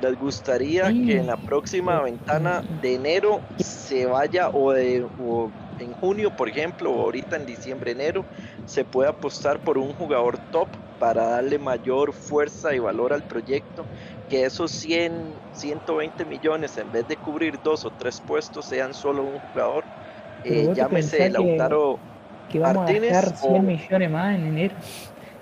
[0.00, 1.06] ¿Les gustaría Sí.
[1.06, 6.48] que en la próxima ventana de enero se vaya o, de, o en junio, por
[6.48, 8.24] ejemplo, o ahorita en diciembre, enero,
[8.64, 13.84] se pueda apostar por un jugador top para darle mayor fuerza y valor al proyecto?
[14.30, 15.12] Que esos 100,
[15.52, 19.84] 120 millones, en vez de cubrir dos o tres puestos, sean solo un jugador.
[20.44, 21.98] Eh, llámese pensás que- Lautaro.
[22.48, 24.74] que vamos Martínez a gastar 100 o- millones más en enero.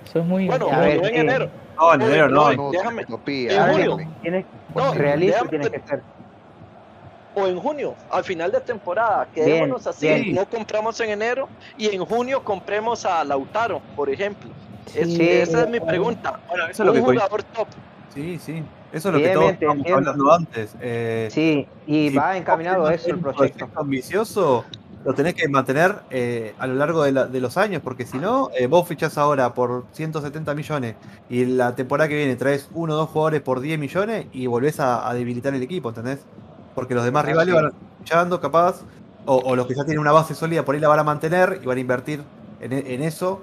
[0.05, 1.51] Eso es muy Bueno, A ver, en eh, enero.
[1.79, 2.53] No, en enero no.
[2.53, 3.89] no, déjame- utopía, en.
[3.91, 4.09] Charlie.
[4.23, 6.03] tienes- No, realista déjame tienes que ser.
[7.35, 9.27] o en junio, al final de temporada.
[9.35, 10.35] Bien, Quedémonos así, bien.
[10.35, 14.51] no compramos en enero y en junio compremos a Lautaro, por ejemplo.
[14.95, 16.41] Es- Sí, esa es mi o- pregunta.
[16.49, 17.69] Bueno, eso es lo que jugador top.
[18.15, 18.65] Sí, sí.
[18.91, 20.75] Eso es lo que Bien, todos bien, estábamos hablando antes.
[20.81, 24.65] Eh, Sí, y si va encaminado a eso el proyecto ambicioso,
[25.05, 28.19] lo tenés que mantener eh, a lo largo de, la- de los años, porque si
[28.19, 30.97] no, eh, vos fichás ahora por 170 millones
[31.31, 34.81] y la temporada que viene traes uno o dos jugadores por 10 millones y volvés
[34.81, 36.21] a, a debilitar el equipo, ¿entendés?
[36.75, 38.83] Porque los demás Ah, rivales van fichando capaz,
[39.25, 41.61] o, o los que ya tienen una base sólida por ahí la van a mantener
[41.63, 42.23] y van a invertir
[42.61, 43.41] en, en eso.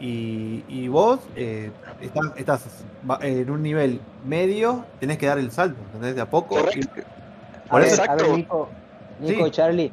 [0.00, 1.70] Y, y vos eh,
[2.36, 2.64] estás,
[3.20, 6.16] en un nivel medio, tenés que dar el salto, ¿entendés?
[6.16, 6.56] De a poco.
[6.56, 7.02] Correcto.
[7.68, 8.36] A Por ver, eso- a ver, Exacto.
[8.36, 8.68] Nico,
[9.20, 9.48] Nico Sí.
[9.48, 9.92] y Charlie,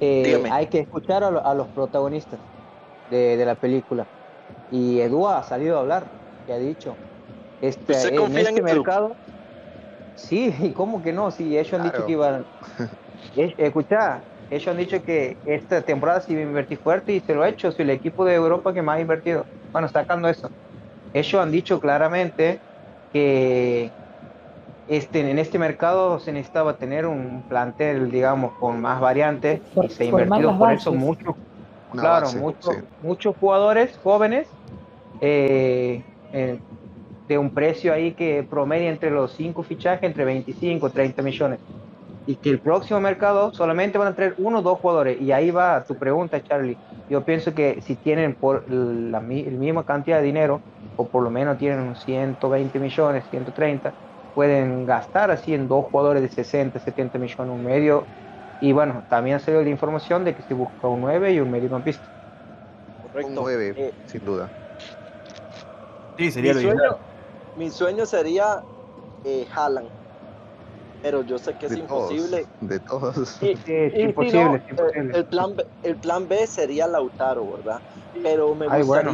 [0.00, 2.40] eh, hay que escuchar a, lo- a los protagonistas
[3.06, 4.08] de, de la película.
[4.68, 6.10] Y Edu ha salido a hablar,
[6.46, 7.00] y ha dicho,
[7.60, 9.18] este, ¿Usted en confía en este mercado,
[10.14, 11.30] sí, ¿y ¿cómo que no?
[11.30, 12.06] Sí, ellos han dicho Claro.
[12.06, 12.46] que iban,
[13.34, 17.72] escucha, ellos han dicho que esta temporada sí invertir fuerte y se lo ha hecho,
[17.72, 20.50] si el equipo de Europa que más ha invertido, bueno, sacando eso,
[21.12, 22.62] ellos han dicho claramente
[23.12, 23.94] que
[24.88, 29.90] este, en este mercado se necesitaba tener un plantel, digamos, con más variantes For- y
[29.90, 31.38] se ha invertido por eso mucho,
[31.90, 32.74] Una claro, base, muchos sí.
[33.00, 34.58] muchos jugadores jóvenes
[35.20, 36.62] eh, eh,
[37.28, 41.60] de un precio ahí que promedia entre los cinco fichajes entre 25 30 millones.
[42.26, 45.20] Y que el próximo mercado solamente van a traer uno o dos jugadores.
[45.20, 46.80] Y ahí va tu pregunta Charlie.
[47.08, 50.64] Yo pienso que si tienen por la el misma cantidad de dinero
[50.96, 53.94] o por lo menos tienen unos 120 millones 130
[54.32, 58.06] pueden gastar así en dos jugadores de 60 70 millones un medio
[58.60, 61.50] y bueno también ha salido la información de que se busca un 9 y un
[61.50, 62.08] mediocampista
[62.86, 63.30] Un Correcto.
[63.34, 64.50] 9, Eh, sin duda.
[66.16, 66.76] Sí, mi, sería lo ideal.
[66.78, 66.98] sueño,
[67.54, 68.64] mi sueño sería
[69.24, 69.90] eh, Haaland.
[71.00, 72.46] pero yo sé que es De todos, imposible.
[72.60, 73.42] de todos.
[73.42, 75.18] Y- Sí, es y- imposible, no, es imposible.
[75.18, 77.82] El plan, B, el plan B sería Lautaro, ¿verdad?
[78.22, 79.12] Pero me Ay, bueno.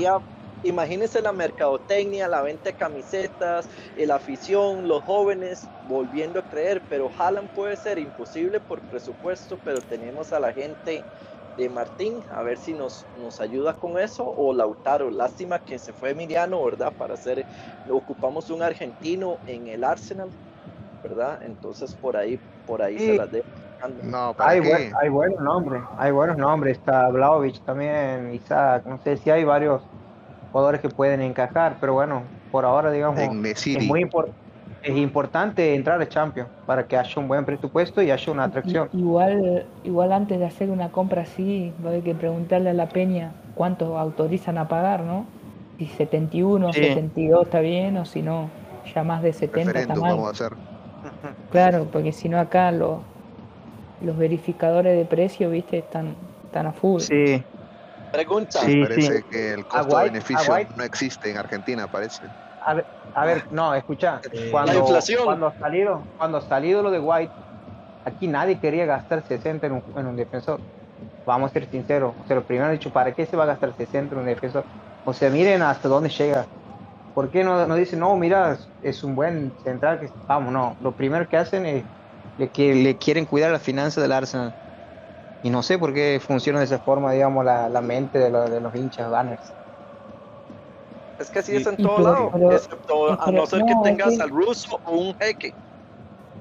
[0.65, 7.11] Imagínense la mercadotecnia, la venta de camisetas, la afición, los jóvenes volviendo a creer, pero
[7.17, 11.07] Haaland puede ser imposible por presupuesto, pero tenemos a la gente
[11.57, 15.93] de Martín, a ver si nos, nos ayuda con eso, o Lautaro, lástima que se
[15.93, 16.93] fue Emiliano, ¿verdad?
[16.97, 17.47] Para hacer,
[17.89, 20.31] ocupamos un argentino en el Arsenal,
[21.03, 21.43] ¿verdad?
[21.43, 23.47] Entonces por ahí, por ahí se las dejo.
[24.03, 24.69] No, ¿para Hay, qué?
[24.69, 26.79] buen- hay buenos nombres, hay buenos nombres.
[26.79, 29.83] Está Vlaovic también, Isaac, no sé si hay varios
[30.55, 34.29] jugadores que pueden encajar, pero bueno, por ahora digamos es muy impor-
[34.85, 38.89] es importante entrar a Champions para que haya un buen presupuesto y haya una atracción.
[38.93, 42.87] Igual, igual antes de hacer una compra así, va a haber que preguntarle a la
[42.87, 45.25] peña cuánto autorizan a pagar, ¿no?
[45.77, 46.83] Si 71, Sí.
[46.83, 48.49] 72 está bien o si no,
[48.95, 50.13] ya más de 70 está mal.
[50.13, 50.53] vamos a hacer.
[51.51, 52.99] Claro, porque si no acá los,
[54.05, 56.15] los verificadores de precio, viste, están,
[56.47, 57.01] están a full.
[57.01, 57.43] Sí,
[58.15, 58.61] Pregunta.
[58.61, 59.23] Sí, parece sí.
[59.31, 62.23] que el costo-beneficio no existe en Argentina, parece.
[62.65, 65.25] a ver, a ver, no, escucha, cuando, La inflación.
[65.25, 67.33] cuando ha salido, cuando ha salido lo de White,
[68.05, 70.61] aquí nadie quería gastar 60 en un, en un defensor.
[71.27, 72.15] Vamos a ser sinceros.
[72.23, 74.27] O sea, lo primero he dicho, ¿para qué se va a gastar 60 en un
[74.27, 74.65] defensor?
[75.05, 76.47] O sea, miren hasta dónde llega.
[77.15, 80.77] ¿Por qué no, no dicen, no, mira, es un buen central, que vamos, no.
[80.81, 81.85] Lo primero que hacen es
[82.39, 84.53] le, que le quieren cuidar la finanza del Arsenal.
[85.45, 88.51] Y no sé por qué funciona de esa forma, digamos, la, la mente de, los-
[88.51, 89.43] de los hinchas banners.
[91.21, 91.59] Es que así Sí.
[91.59, 94.81] es en todo pero- lado, pero- excepto a no ser que no, tengas al ruso
[94.87, 95.53] o un jeque.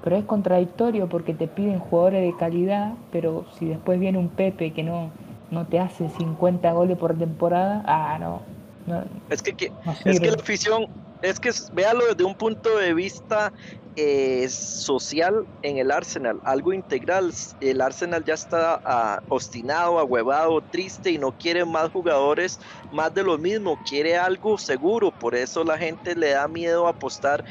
[0.04, 4.72] Pero es contradictorio porque te piden jugadores de calidad, pero si después viene un Pepe
[4.74, 5.12] que no,
[5.52, 8.42] no te hace 50 goles por temporada, ah, no,
[8.88, 10.88] no, Es que, que- no es que la afición,
[11.22, 13.52] es que véalo desde un punto de vista
[13.96, 17.32] eh, social en el Arsenal, algo integral.
[17.60, 22.60] El Arsenal ya está ah, obstinado, ahuevado, triste y no quiere más jugadores,
[22.92, 25.12] más de lo mismo, quiere algo seguro.
[25.12, 27.44] Por eso la gente le da miedo apostar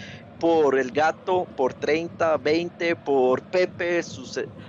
[0.43, 4.01] por el gato, por 30, 20, por Pepe,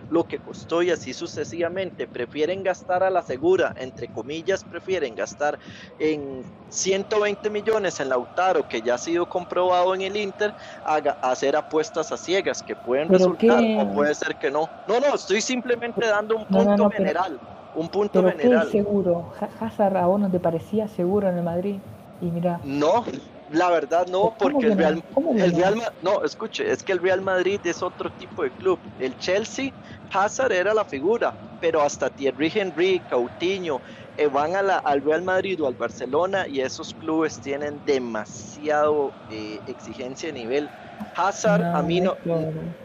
[0.08, 2.06] lo que costó y así sucesivamente.
[2.06, 5.58] Prefieren gastar a la segura, entre comillas, prefieren gastar
[5.98, 10.54] en 120 millones en Lautaro, que ya ha sido comprobado en el Inter,
[10.84, 14.70] a, hacer apuestas a ciegas, que pueden resultar qué- o puede ser que no.
[14.86, 17.40] No, no, estoy simplemente dando un No, no, punto no, pero- general.
[17.74, 18.70] Un punto Pero qué general.
[18.70, 21.80] seguro, Ha- Hazard a vos no te parecía seguro en el Madrid
[22.22, 23.04] y mira, No,
[23.48, 24.78] la verdad no, ¿Cómo porque que el?
[24.78, 25.58] Real, ¿Cómo que el no?
[25.58, 28.80] Real Ma- no, escuche, es que el Real Madrid es otro tipo de club.
[28.98, 29.72] El Chelsea,
[30.12, 33.82] Hazard era la figura, pero hasta Thierry Henry, Coutinho,
[34.18, 39.16] eh, van a la- al Real Madrid o al Barcelona y esos clubes tienen demasiado
[39.28, 40.72] eh, exigencia de nivel.
[41.16, 42.76] Hazard, a mí no, claro.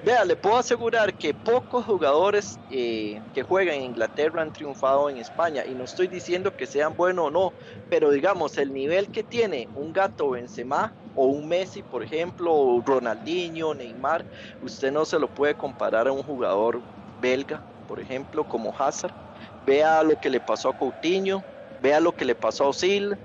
[0.00, 5.16] Vea, le puedo asegurar que pocos jugadores eh, que juegan en Inglaterra han triunfado en
[5.18, 7.54] España y no estoy diciendo que sean buenos o no,
[7.88, 12.80] pero digamos el nivel que tiene un gato Benzema o un Messi, por ejemplo, o
[12.84, 14.24] Ronaldinho, Neymar,
[14.60, 16.84] usted no se lo puede comparar a un jugador
[17.16, 19.14] belga, por ejemplo, como Hazard.
[19.58, 23.16] Vea lo que le pasó a Coutinho, vea lo que le pasó a Osil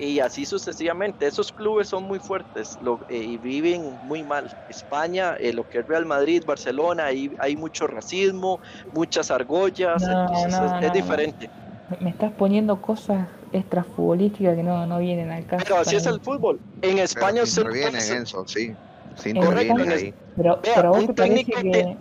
[0.00, 1.26] y así sucesivamente.
[1.26, 4.50] Esos clubes son muy fuertes lo- eh, y viven muy mal.
[4.68, 8.60] España, eh, lo que es Real Madrid, Barcelona, ahí hay mucho racismo,
[8.92, 10.92] muchas argollas, No, entonces no, es, es no, no.
[10.94, 11.50] diferente.
[11.88, 15.64] Me- me estás poniendo cosas extrafutbolísticas que no, no vienen al caso.
[15.64, 16.60] Pero así es el fútbol.
[16.82, 18.74] En España Pero ser- Enzo, sí.
[19.16, 19.32] Sí.
[19.32, 21.98] Pero, Vea, pero a vos un te parece que...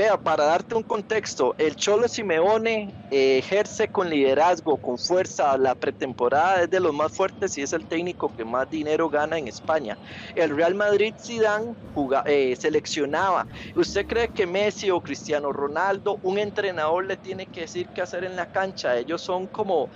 [0.00, 5.74] Vea, para darte un contexto, el Cholo Simeone eh, ejerce con liderazgo, con fuerza, la
[5.74, 9.46] pretemporada es de los más fuertes y es el técnico que más dinero gana en
[9.46, 9.98] España.
[10.34, 13.46] El Real Madrid Zidane juga- eh, seleccionaba.
[13.74, 18.24] ¿Usted cree que Messi o Cristiano Ronaldo, un entrenador le tiene que decir qué hacer
[18.24, 18.96] en la cancha?
[18.96, 19.90] Ellos son como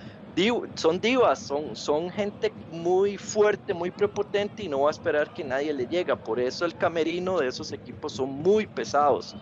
[0.77, 5.45] son divas, son, son gente muy fuerte, muy prepotente y no va a esperar que
[5.45, 6.17] nadie le llega.
[6.17, 9.37] Por eso el camerino de esos equipos son muy pesados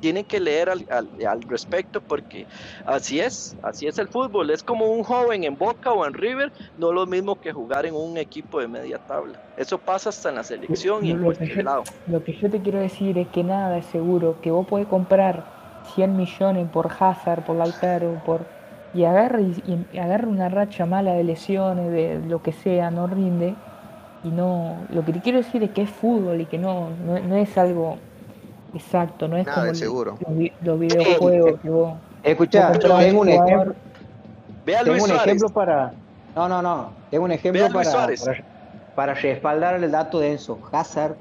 [0.00, 2.46] tienen que leer al, al- al respecto porque
[2.86, 4.50] así es, así es el fútbol.
[4.50, 7.94] Es como un joven en Boca o en River, no lo mismo que jugar en
[7.94, 9.38] un equipo de media tabla.
[9.56, 11.82] Eso pasa hasta en la selección y en cualquier yo- lado.
[12.06, 15.42] Lo que yo te quiero decir es que nada es seguro, que vos podés comprar
[15.94, 18.40] 100 millones por Hazard, por Lautaro, por
[18.94, 23.06] y agarra y, y agarra una racha mala de lesiones, de lo que sea, no
[23.08, 23.54] rinde
[24.22, 27.18] y no, lo que te quiero decir es que es fútbol y que no, no,
[27.18, 27.98] no es algo
[28.74, 30.18] exacto, no es Nada como el- seguro.
[30.20, 33.74] los, los videojuegos que vos, Escucha, vos tengo un jugador, ejemplo,
[34.66, 35.26] Ve a tengo Luis un Suárez.
[35.26, 35.92] ejemplo para.
[36.34, 36.90] No, no, no.
[37.10, 38.44] Tengo un ejemplo Luis para, para,
[38.94, 40.58] para respaldar el dato de Enzo.
[40.72, 41.14] Hazard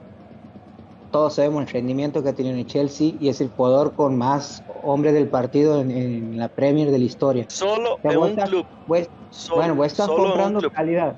[1.11, 4.63] todos sabemos el rendimiento que ha tenido en Chelsea y es el jugador con más
[4.81, 7.45] hombres del partido en, en la Premier de la historia.
[7.49, 8.65] Solo en vos un estás- club.
[8.87, 11.13] Pues, Solo- bueno, vos estás comprando calidad.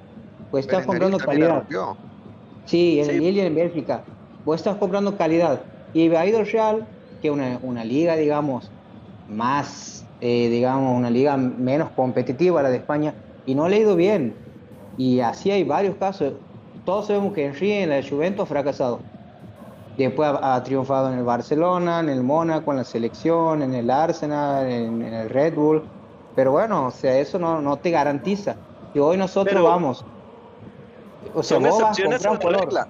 [0.51, 1.63] Vos estás comprando calidad.
[2.65, 3.11] Sí, en Sí.
[3.11, 4.01] el Lille y en Bélgica.
[4.43, 5.61] Vos estás comprando calidad.
[5.95, 6.85] Y al Real,
[7.21, 8.69] que una, una liga, digamos,
[9.29, 13.13] más, eh, digamos, una liga menos competitiva, la de España,
[13.45, 14.35] y no le ha ido bien.
[14.97, 16.33] Y así hay varios casos.
[16.83, 18.99] Todos sabemos que Henry en la Juventus ha fracasado.
[19.97, 23.89] Después ha, ha triunfado en el Barcelona, en el Mónaco, en la selección, en el
[23.89, 25.81] Arsenal, en, en el Red Bull.
[26.35, 28.57] Pero bueno, o sea, eso no, no te garantiza.
[28.93, 30.03] Y hoy nosotros Pero- vamos.
[31.33, 32.87] O sea, vos vas a comprar un regla.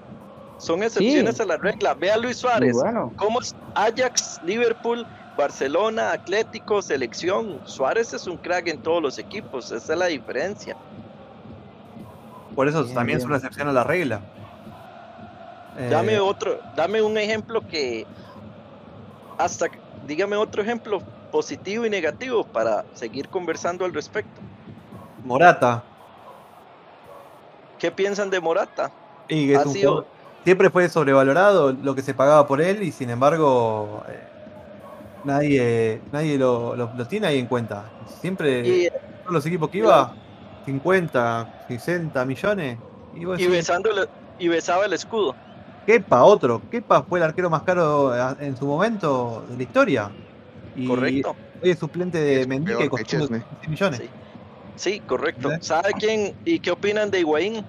[0.58, 1.42] Son excepciones Sí.
[1.42, 1.94] a la regla.
[1.94, 2.74] Ve a Luis Suárez.
[2.74, 7.60] bueno, ¿Cómo es Ajax, Liverpool, Barcelona, Atlético, selección?
[7.66, 9.72] Suárez es un crack en todos los equipos.
[9.72, 10.76] Esa es la diferencia.
[12.56, 13.28] Por eso Bien, también es bien.
[13.32, 14.22] una excepción a la regla.
[15.78, 18.08] Eh, Dame otro, dame un ejemplo que
[19.38, 19.68] hasta
[20.08, 21.00] dígame otro ejemplo
[21.34, 24.40] positivo y negativo para seguir conversando al respecto.
[25.26, 25.84] Morata.
[27.78, 28.90] ¿Qué piensan de Morata?
[29.28, 30.15] Y que es Ha sido- jugador-
[30.46, 34.34] siempre fue sobrevalorado lo que se pagaba por él y sin embargo eh,
[35.24, 37.96] nadie, nadie lo, lo- lo tiene ahí en cuenta.
[38.06, 38.88] Siempre Y,
[39.24, 40.20] todos los equipos que iba,
[40.66, 42.84] 50, 60 millones.
[43.12, 45.38] Y, vos y decís, besándole, y besaba el escudo.
[45.86, 46.68] Kepa, otro.
[46.70, 50.18] Kepa fue el arquero más caro eh, en su momento de la historia.
[50.74, 51.38] Y Correcto.
[51.60, 53.42] hoy es suplente de Es Mendy peor que que costó Chesney.
[53.50, 54.04] 15 millones.
[54.04, 54.14] Sí.
[54.76, 55.56] Sí, correcto.
[55.56, 55.60] ¿Eh?
[55.60, 57.68] ¿Sabe quién y qué opinan de Higuaín?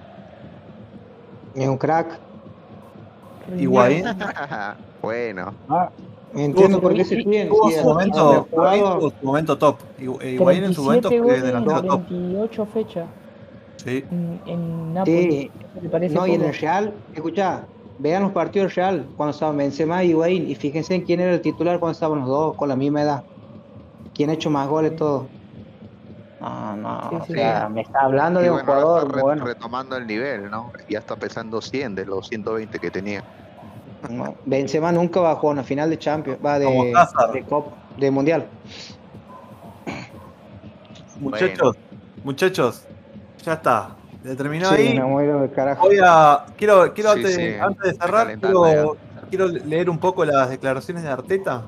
[1.55, 2.23] es un crack.
[3.59, 4.05] Higuaín.
[5.03, 5.53] bueno,
[6.35, 7.49] Entiendo Tuvo- por qué se piden.
[7.49, 9.77] Tuvo su momento, tuvo su momento top.
[9.99, 12.11] Higu- eh, Higuaín en su momento 37 fue delantero top.
[12.11, 13.07] 28 fechas
[13.77, 14.05] Sí.
[14.11, 15.25] en, en Nápoles.
[15.25, 15.51] Sí.
[15.73, 16.51] ¿Eso ¿Te parece No, y en poco?
[16.53, 17.65] el Real, escucha,
[17.99, 21.33] vean los partidos del Real cuando estaban Benzema y Higuaín y fíjense en quién era
[21.33, 23.25] el titular cuando estaban los dos con la misma edad.
[24.15, 25.27] ¿Quién ha hecho más goles todo?
[26.41, 29.17] No, no, Sí, o sí, sea, me está hablando y de un bueno, jugador está
[29.17, 29.45] re- bueno.
[29.47, 30.71] retomando el nivel, ¿no?
[30.89, 33.23] Ya está pesando 100 de los 120 que tenía.
[34.11, 36.95] No, Benzema nunca va a jugar una final de Champions, va de,
[37.33, 38.47] de Copa, de Mundial.
[41.19, 41.77] Muchachos,
[42.23, 42.83] muchachos,
[43.43, 43.97] ya está.
[44.23, 44.95] Se terminó Sí, ahí.
[44.95, 45.87] me muero de carajo.
[45.87, 46.45] Voy a.
[46.59, 48.97] Quiero, quiero Sí, antes, sí, antes de cerrar, quiero,
[49.31, 51.63] quiero leer un poco las declaraciones de Arteta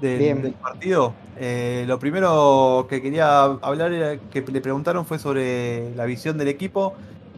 [0.00, 0.42] del, Bien.
[0.42, 1.14] del partido.
[1.40, 6.48] Eh, lo primero que quería hablar era que le preguntaron fue sobre la visión del
[6.48, 6.94] equipo,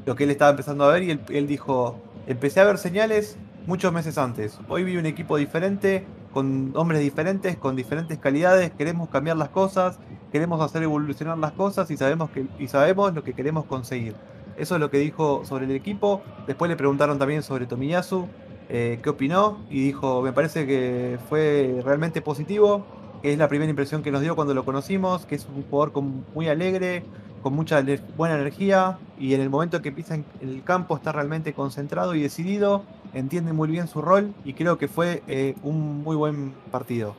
[0.07, 3.37] lo que él estaba empezando a ver, y él, dijo: Empecé a ver señales
[3.67, 4.59] muchos meses antes.
[4.69, 8.71] Hoy vi un equipo diferente, con hombres diferentes, con diferentes calidades.
[8.71, 9.99] Queremos cambiar las cosas,
[10.33, 14.15] queremos hacer evolucionar las cosas y sabemos, que, y sabemos lo que queremos conseguir.
[14.57, 16.23] Eso es lo que dijo sobre el equipo.
[16.47, 18.29] Después le preguntaron también sobre Tomiyasu,
[18.71, 22.87] eh, qué opinó, y dijo, me parece que fue realmente positivo,
[23.23, 26.03] es la primera impresión que nos dio cuando lo conocimos, que es un jugador
[26.35, 27.05] muy alegre,
[27.43, 27.83] con mucha
[28.17, 32.23] buena energía, y en el momento que pisa en el campo está realmente concentrado y
[32.23, 37.15] decidido, entiende muy bien su rol, y creo que fue eh, un muy buen partido.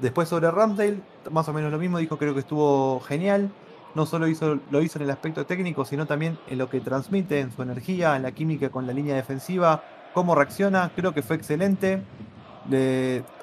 [0.00, 0.98] Después sobre Ramsdale,
[1.30, 3.50] más o menos lo mismo, dijo creo que estuvo genial,
[3.94, 7.40] no solo hizo, lo hizo en el aspecto técnico, sino también en lo que transmite,
[7.40, 9.82] en su energía, en la química con la línea defensiva,
[10.12, 12.02] cómo reacciona, creo que fue excelente.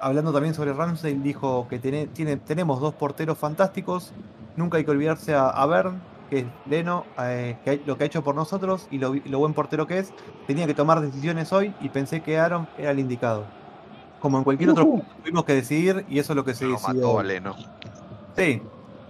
[0.01, 4.11] Hablando también sobre Ramsdale, dijo que tiene, tiene- tenemos dos porteros fantásticos,
[4.57, 8.07] nunca hay que olvidarse a, a Bern, que es Leno, eh, que lo que ha
[8.07, 10.13] hecho por nosotros y lo, buen portero que es,
[10.47, 13.45] tenía que tomar decisiones hoy y pensé que Aaron era el indicado.
[14.19, 16.71] Como en cualquier otro punto tuvimos que decidir y eso es lo que se Lo
[16.74, 16.93] decidió.
[16.95, 17.15] mató hoy.
[17.17, 17.55] Valeno.
[18.38, 18.61] Sí.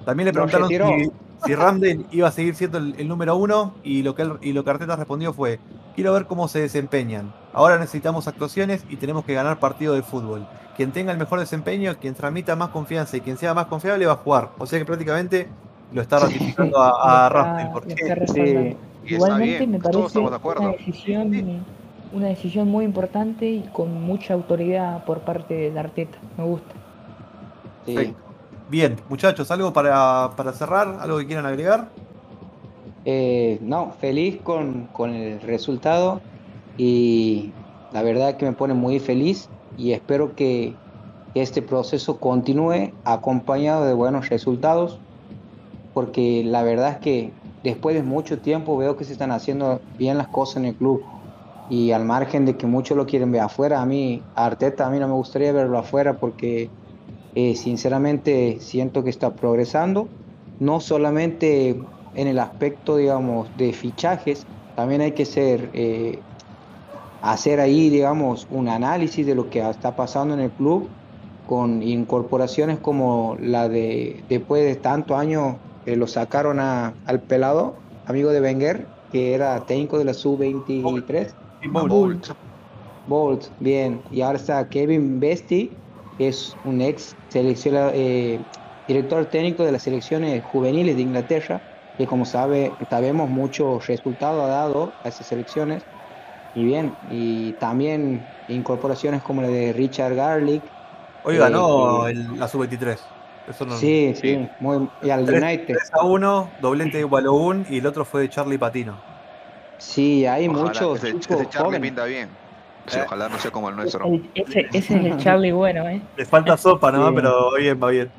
[0.05, 1.11] También le preguntaron si,
[1.45, 4.51] si Ramsdale iba a seguir siendo el, el número uno y lo, que él- y
[4.53, 5.59] lo que Arteta respondió fue,
[5.95, 7.32] quiero ver cómo se desempeñan.
[7.54, 10.47] Ahora necesitamos actuaciones y tenemos que ganar partido de fútbol.
[10.76, 14.14] Quien tenga el mejor desempeño, quien transmita más confianza y quien sea más confiable va
[14.14, 14.49] a jugar.
[14.58, 15.47] O sea que prácticamente
[15.93, 18.76] lo está ratificando a, a Porque
[19.06, 21.66] Igualmente bien, me parece de una decisión,
[22.14, 26.18] una decisión muy importante y con mucha autoridad por parte de Arteta.
[26.38, 26.74] Me gusta.
[28.70, 30.97] Bien, muchachos, ¿algo para, para cerrar?
[31.01, 31.89] ¿Algo que quieran agregar?
[33.06, 36.22] Eh, no, feliz con, con el resultado
[36.78, 37.57] y
[37.91, 40.82] la verdad que me pone muy feliz y espero que
[41.34, 45.03] este proceso continúe acompañado de buenos resultados
[45.93, 50.17] porque la verdad es que después de mucho tiempo veo que se están haciendo bien
[50.17, 51.09] las cosas en el club.
[51.67, 54.89] Y al margen de que muchos lo quieren ver afuera, a mí, a Arteta, a
[54.91, 56.74] mí no me gustaría verlo afuera porque
[57.36, 60.13] eh, sinceramente siento que está progresando,
[60.59, 66.26] no solamente en el aspecto, digamos, de fichajes, también hay que ser, eh,
[67.32, 70.95] hacer ahí, digamos, un análisis de lo que está pasando en el club
[71.45, 77.86] con incorporaciones como la de después de tantos años que lo sacaron a, al pelado,
[78.05, 81.38] amigo de Wenger, que era técnico de la sub-23.
[81.88, 82.28] Bolt.
[83.05, 84.03] Bolt, bien.
[84.09, 85.82] Y ahora está Kevin Besti,
[86.17, 88.47] que es un ex selecciona- eh,
[88.88, 91.65] director técnico de las selecciones juveniles de Inglaterra,
[91.97, 95.88] que como sabe, sabemos muchos resultados ha dado a esas selecciones.
[96.56, 100.62] Y bien, y también incorporaciones como la de Richard Garlic.
[101.24, 102.97] Hoy ganó eh, el- la sub-23.
[103.49, 104.36] Eso no- Sí, sí.
[104.36, 105.66] sí, muy, y al 3, United.
[105.76, 108.95] 3 a 1, doblete de Balogun y el otro fue de Charlie Patino.
[109.78, 111.82] Sí, hay Ojalá, muchos ese, chicos ese Charlie jóvenes.
[111.89, 112.30] pinta bien.
[112.88, 113.04] Sí, Eh.
[113.06, 114.06] Ojalá no sea como el nuestro.
[114.36, 116.01] Ese, ese es el Charlie bueno, ¿eh?
[116.16, 117.16] Le falta sopa nomás, Sí.
[117.16, 118.12] pero bien, va bien.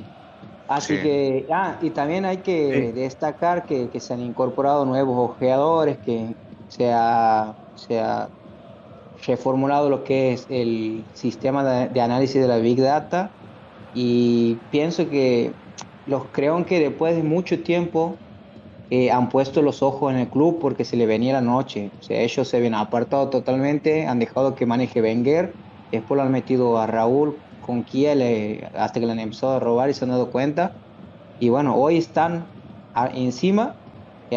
[0.68, 1.02] Así Sí.
[1.02, 3.00] que, ah, y también hay que Sí.
[3.00, 6.34] destacar que, que se han incorporado nuevos ojeadores, que
[6.68, 8.28] se ha, se ha
[9.26, 13.30] reformulado lo que es el sistema de, análisis de la Big Data
[13.92, 15.52] y pienso que
[16.06, 18.16] los creo que después de mucho tiempo
[18.90, 21.90] eh, han puesto los ojos en el club porque se le venía la noche.
[21.98, 25.54] O sea, ellos se habían apartado totalmente, han dejado que maneje Wenger,
[25.90, 29.60] después lo han metido a Raúl con Kiel eh, hasta que le han empezado a
[29.60, 30.72] robar y se han dado cuenta.
[31.38, 32.46] Y bueno, hoy están
[33.14, 33.83] encima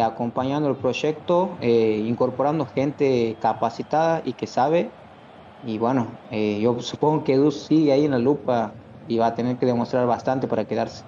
[0.00, 4.90] acompañando el proyecto, eh, incorporando gente capacitada y que sabe.
[5.64, 8.72] Y bueno, eh, yo supongo que Edu sigue ahí en la lupa
[9.08, 11.04] y va a tener que demostrar bastante para quedarse.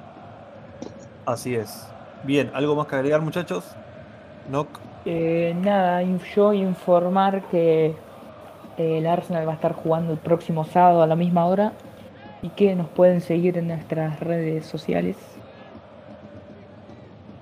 [1.27, 1.87] Así es.
[2.25, 3.65] Bien, ¿algo más que agregar, muchachos?
[4.51, 4.69] Nock.
[5.05, 6.03] Eh, nada,
[6.35, 7.95] yo informar que
[8.77, 11.73] eh, el Arsenal va a estar jugando el próximo sábado a la misma hora
[12.43, 15.17] y que nos pueden seguir en nuestras redes sociales.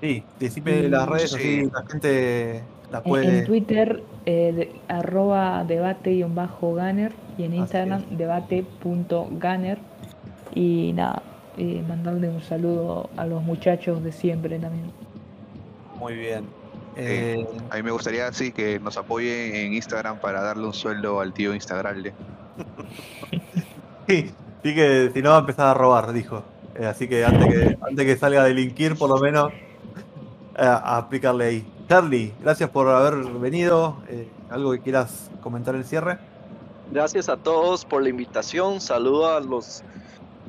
[0.01, 1.37] Sí, decime las redes, Sí.
[1.37, 3.39] así la gente la En, puede.
[3.39, 8.17] en Twitter, eh, de- arroba debate-gunner y en Así Instagram es.
[8.17, 9.77] debate.gunner.
[10.55, 11.21] Y nada,
[11.57, 14.91] eh, mandarle un saludo a los muchachos de siempre también.
[15.97, 16.45] Muy bien.
[16.95, 21.19] Eh, A mí me gustaría, sí, que nos apoyen en Instagram para darle un sueldo
[21.21, 22.03] al tío Instagram.
[24.07, 24.31] sí,
[24.63, 26.43] sí que si no va a empezar a robar, dijo.
[26.75, 29.51] Eh, así que antes que antes que salga a delinquir, por lo menos
[30.59, 31.73] a aplicarle ahí.
[31.87, 33.97] Charlie, gracias por haber venido.
[34.09, 36.19] Eh, ¿Algo que quieras comentar el cierre?
[36.91, 38.81] Gracias a todos por la invitación.
[38.81, 39.83] Saludo a los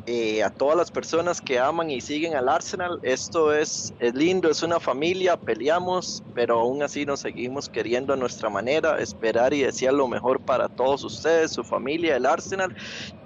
[0.06, 2.98] eh, a todas las personas que aman y siguen al Arsenal.
[3.02, 8.16] Esto es, es lindo, es una familia, peleamos, pero aún así nos seguimos queriendo a
[8.16, 12.74] nuestra manera, esperar y desear lo mejor para todos ustedes, su familia, el Arsenal.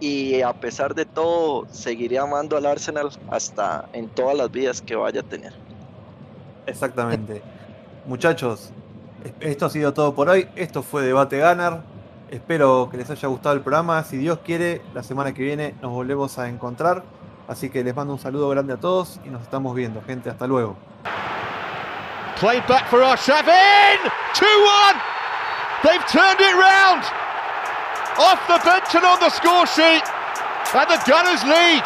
[0.00, 4.96] Y a pesar de todo, seguiré amando al Arsenal hasta en todas las vidas que
[4.96, 5.63] vaya a tener.
[6.66, 7.42] Exactamente.
[8.06, 8.70] Muchachos,
[9.40, 10.48] esto ha sido todo por hoy.
[10.56, 11.82] Esto fue Debate Ganar.
[12.30, 14.02] Espero que les haya gustado el programa.
[14.02, 17.02] Si Dios quiere, la semana que viene nos volvemos a encontrar.
[17.46, 20.30] Así que les mando un saludo grande a todos y nos estamos viendo, gente.
[20.30, 20.76] Hasta luego.
[22.40, 23.98] Played back for Arshavin!
[24.34, 25.00] 2-1!
[25.84, 27.04] They've turned it round!
[28.18, 30.02] Off the bench and on the score sheet!
[30.74, 31.84] And the Gunners lead!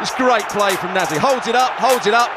[0.00, 1.18] It's great play from Nazi.
[1.18, 2.30] Holds it up, holds it up,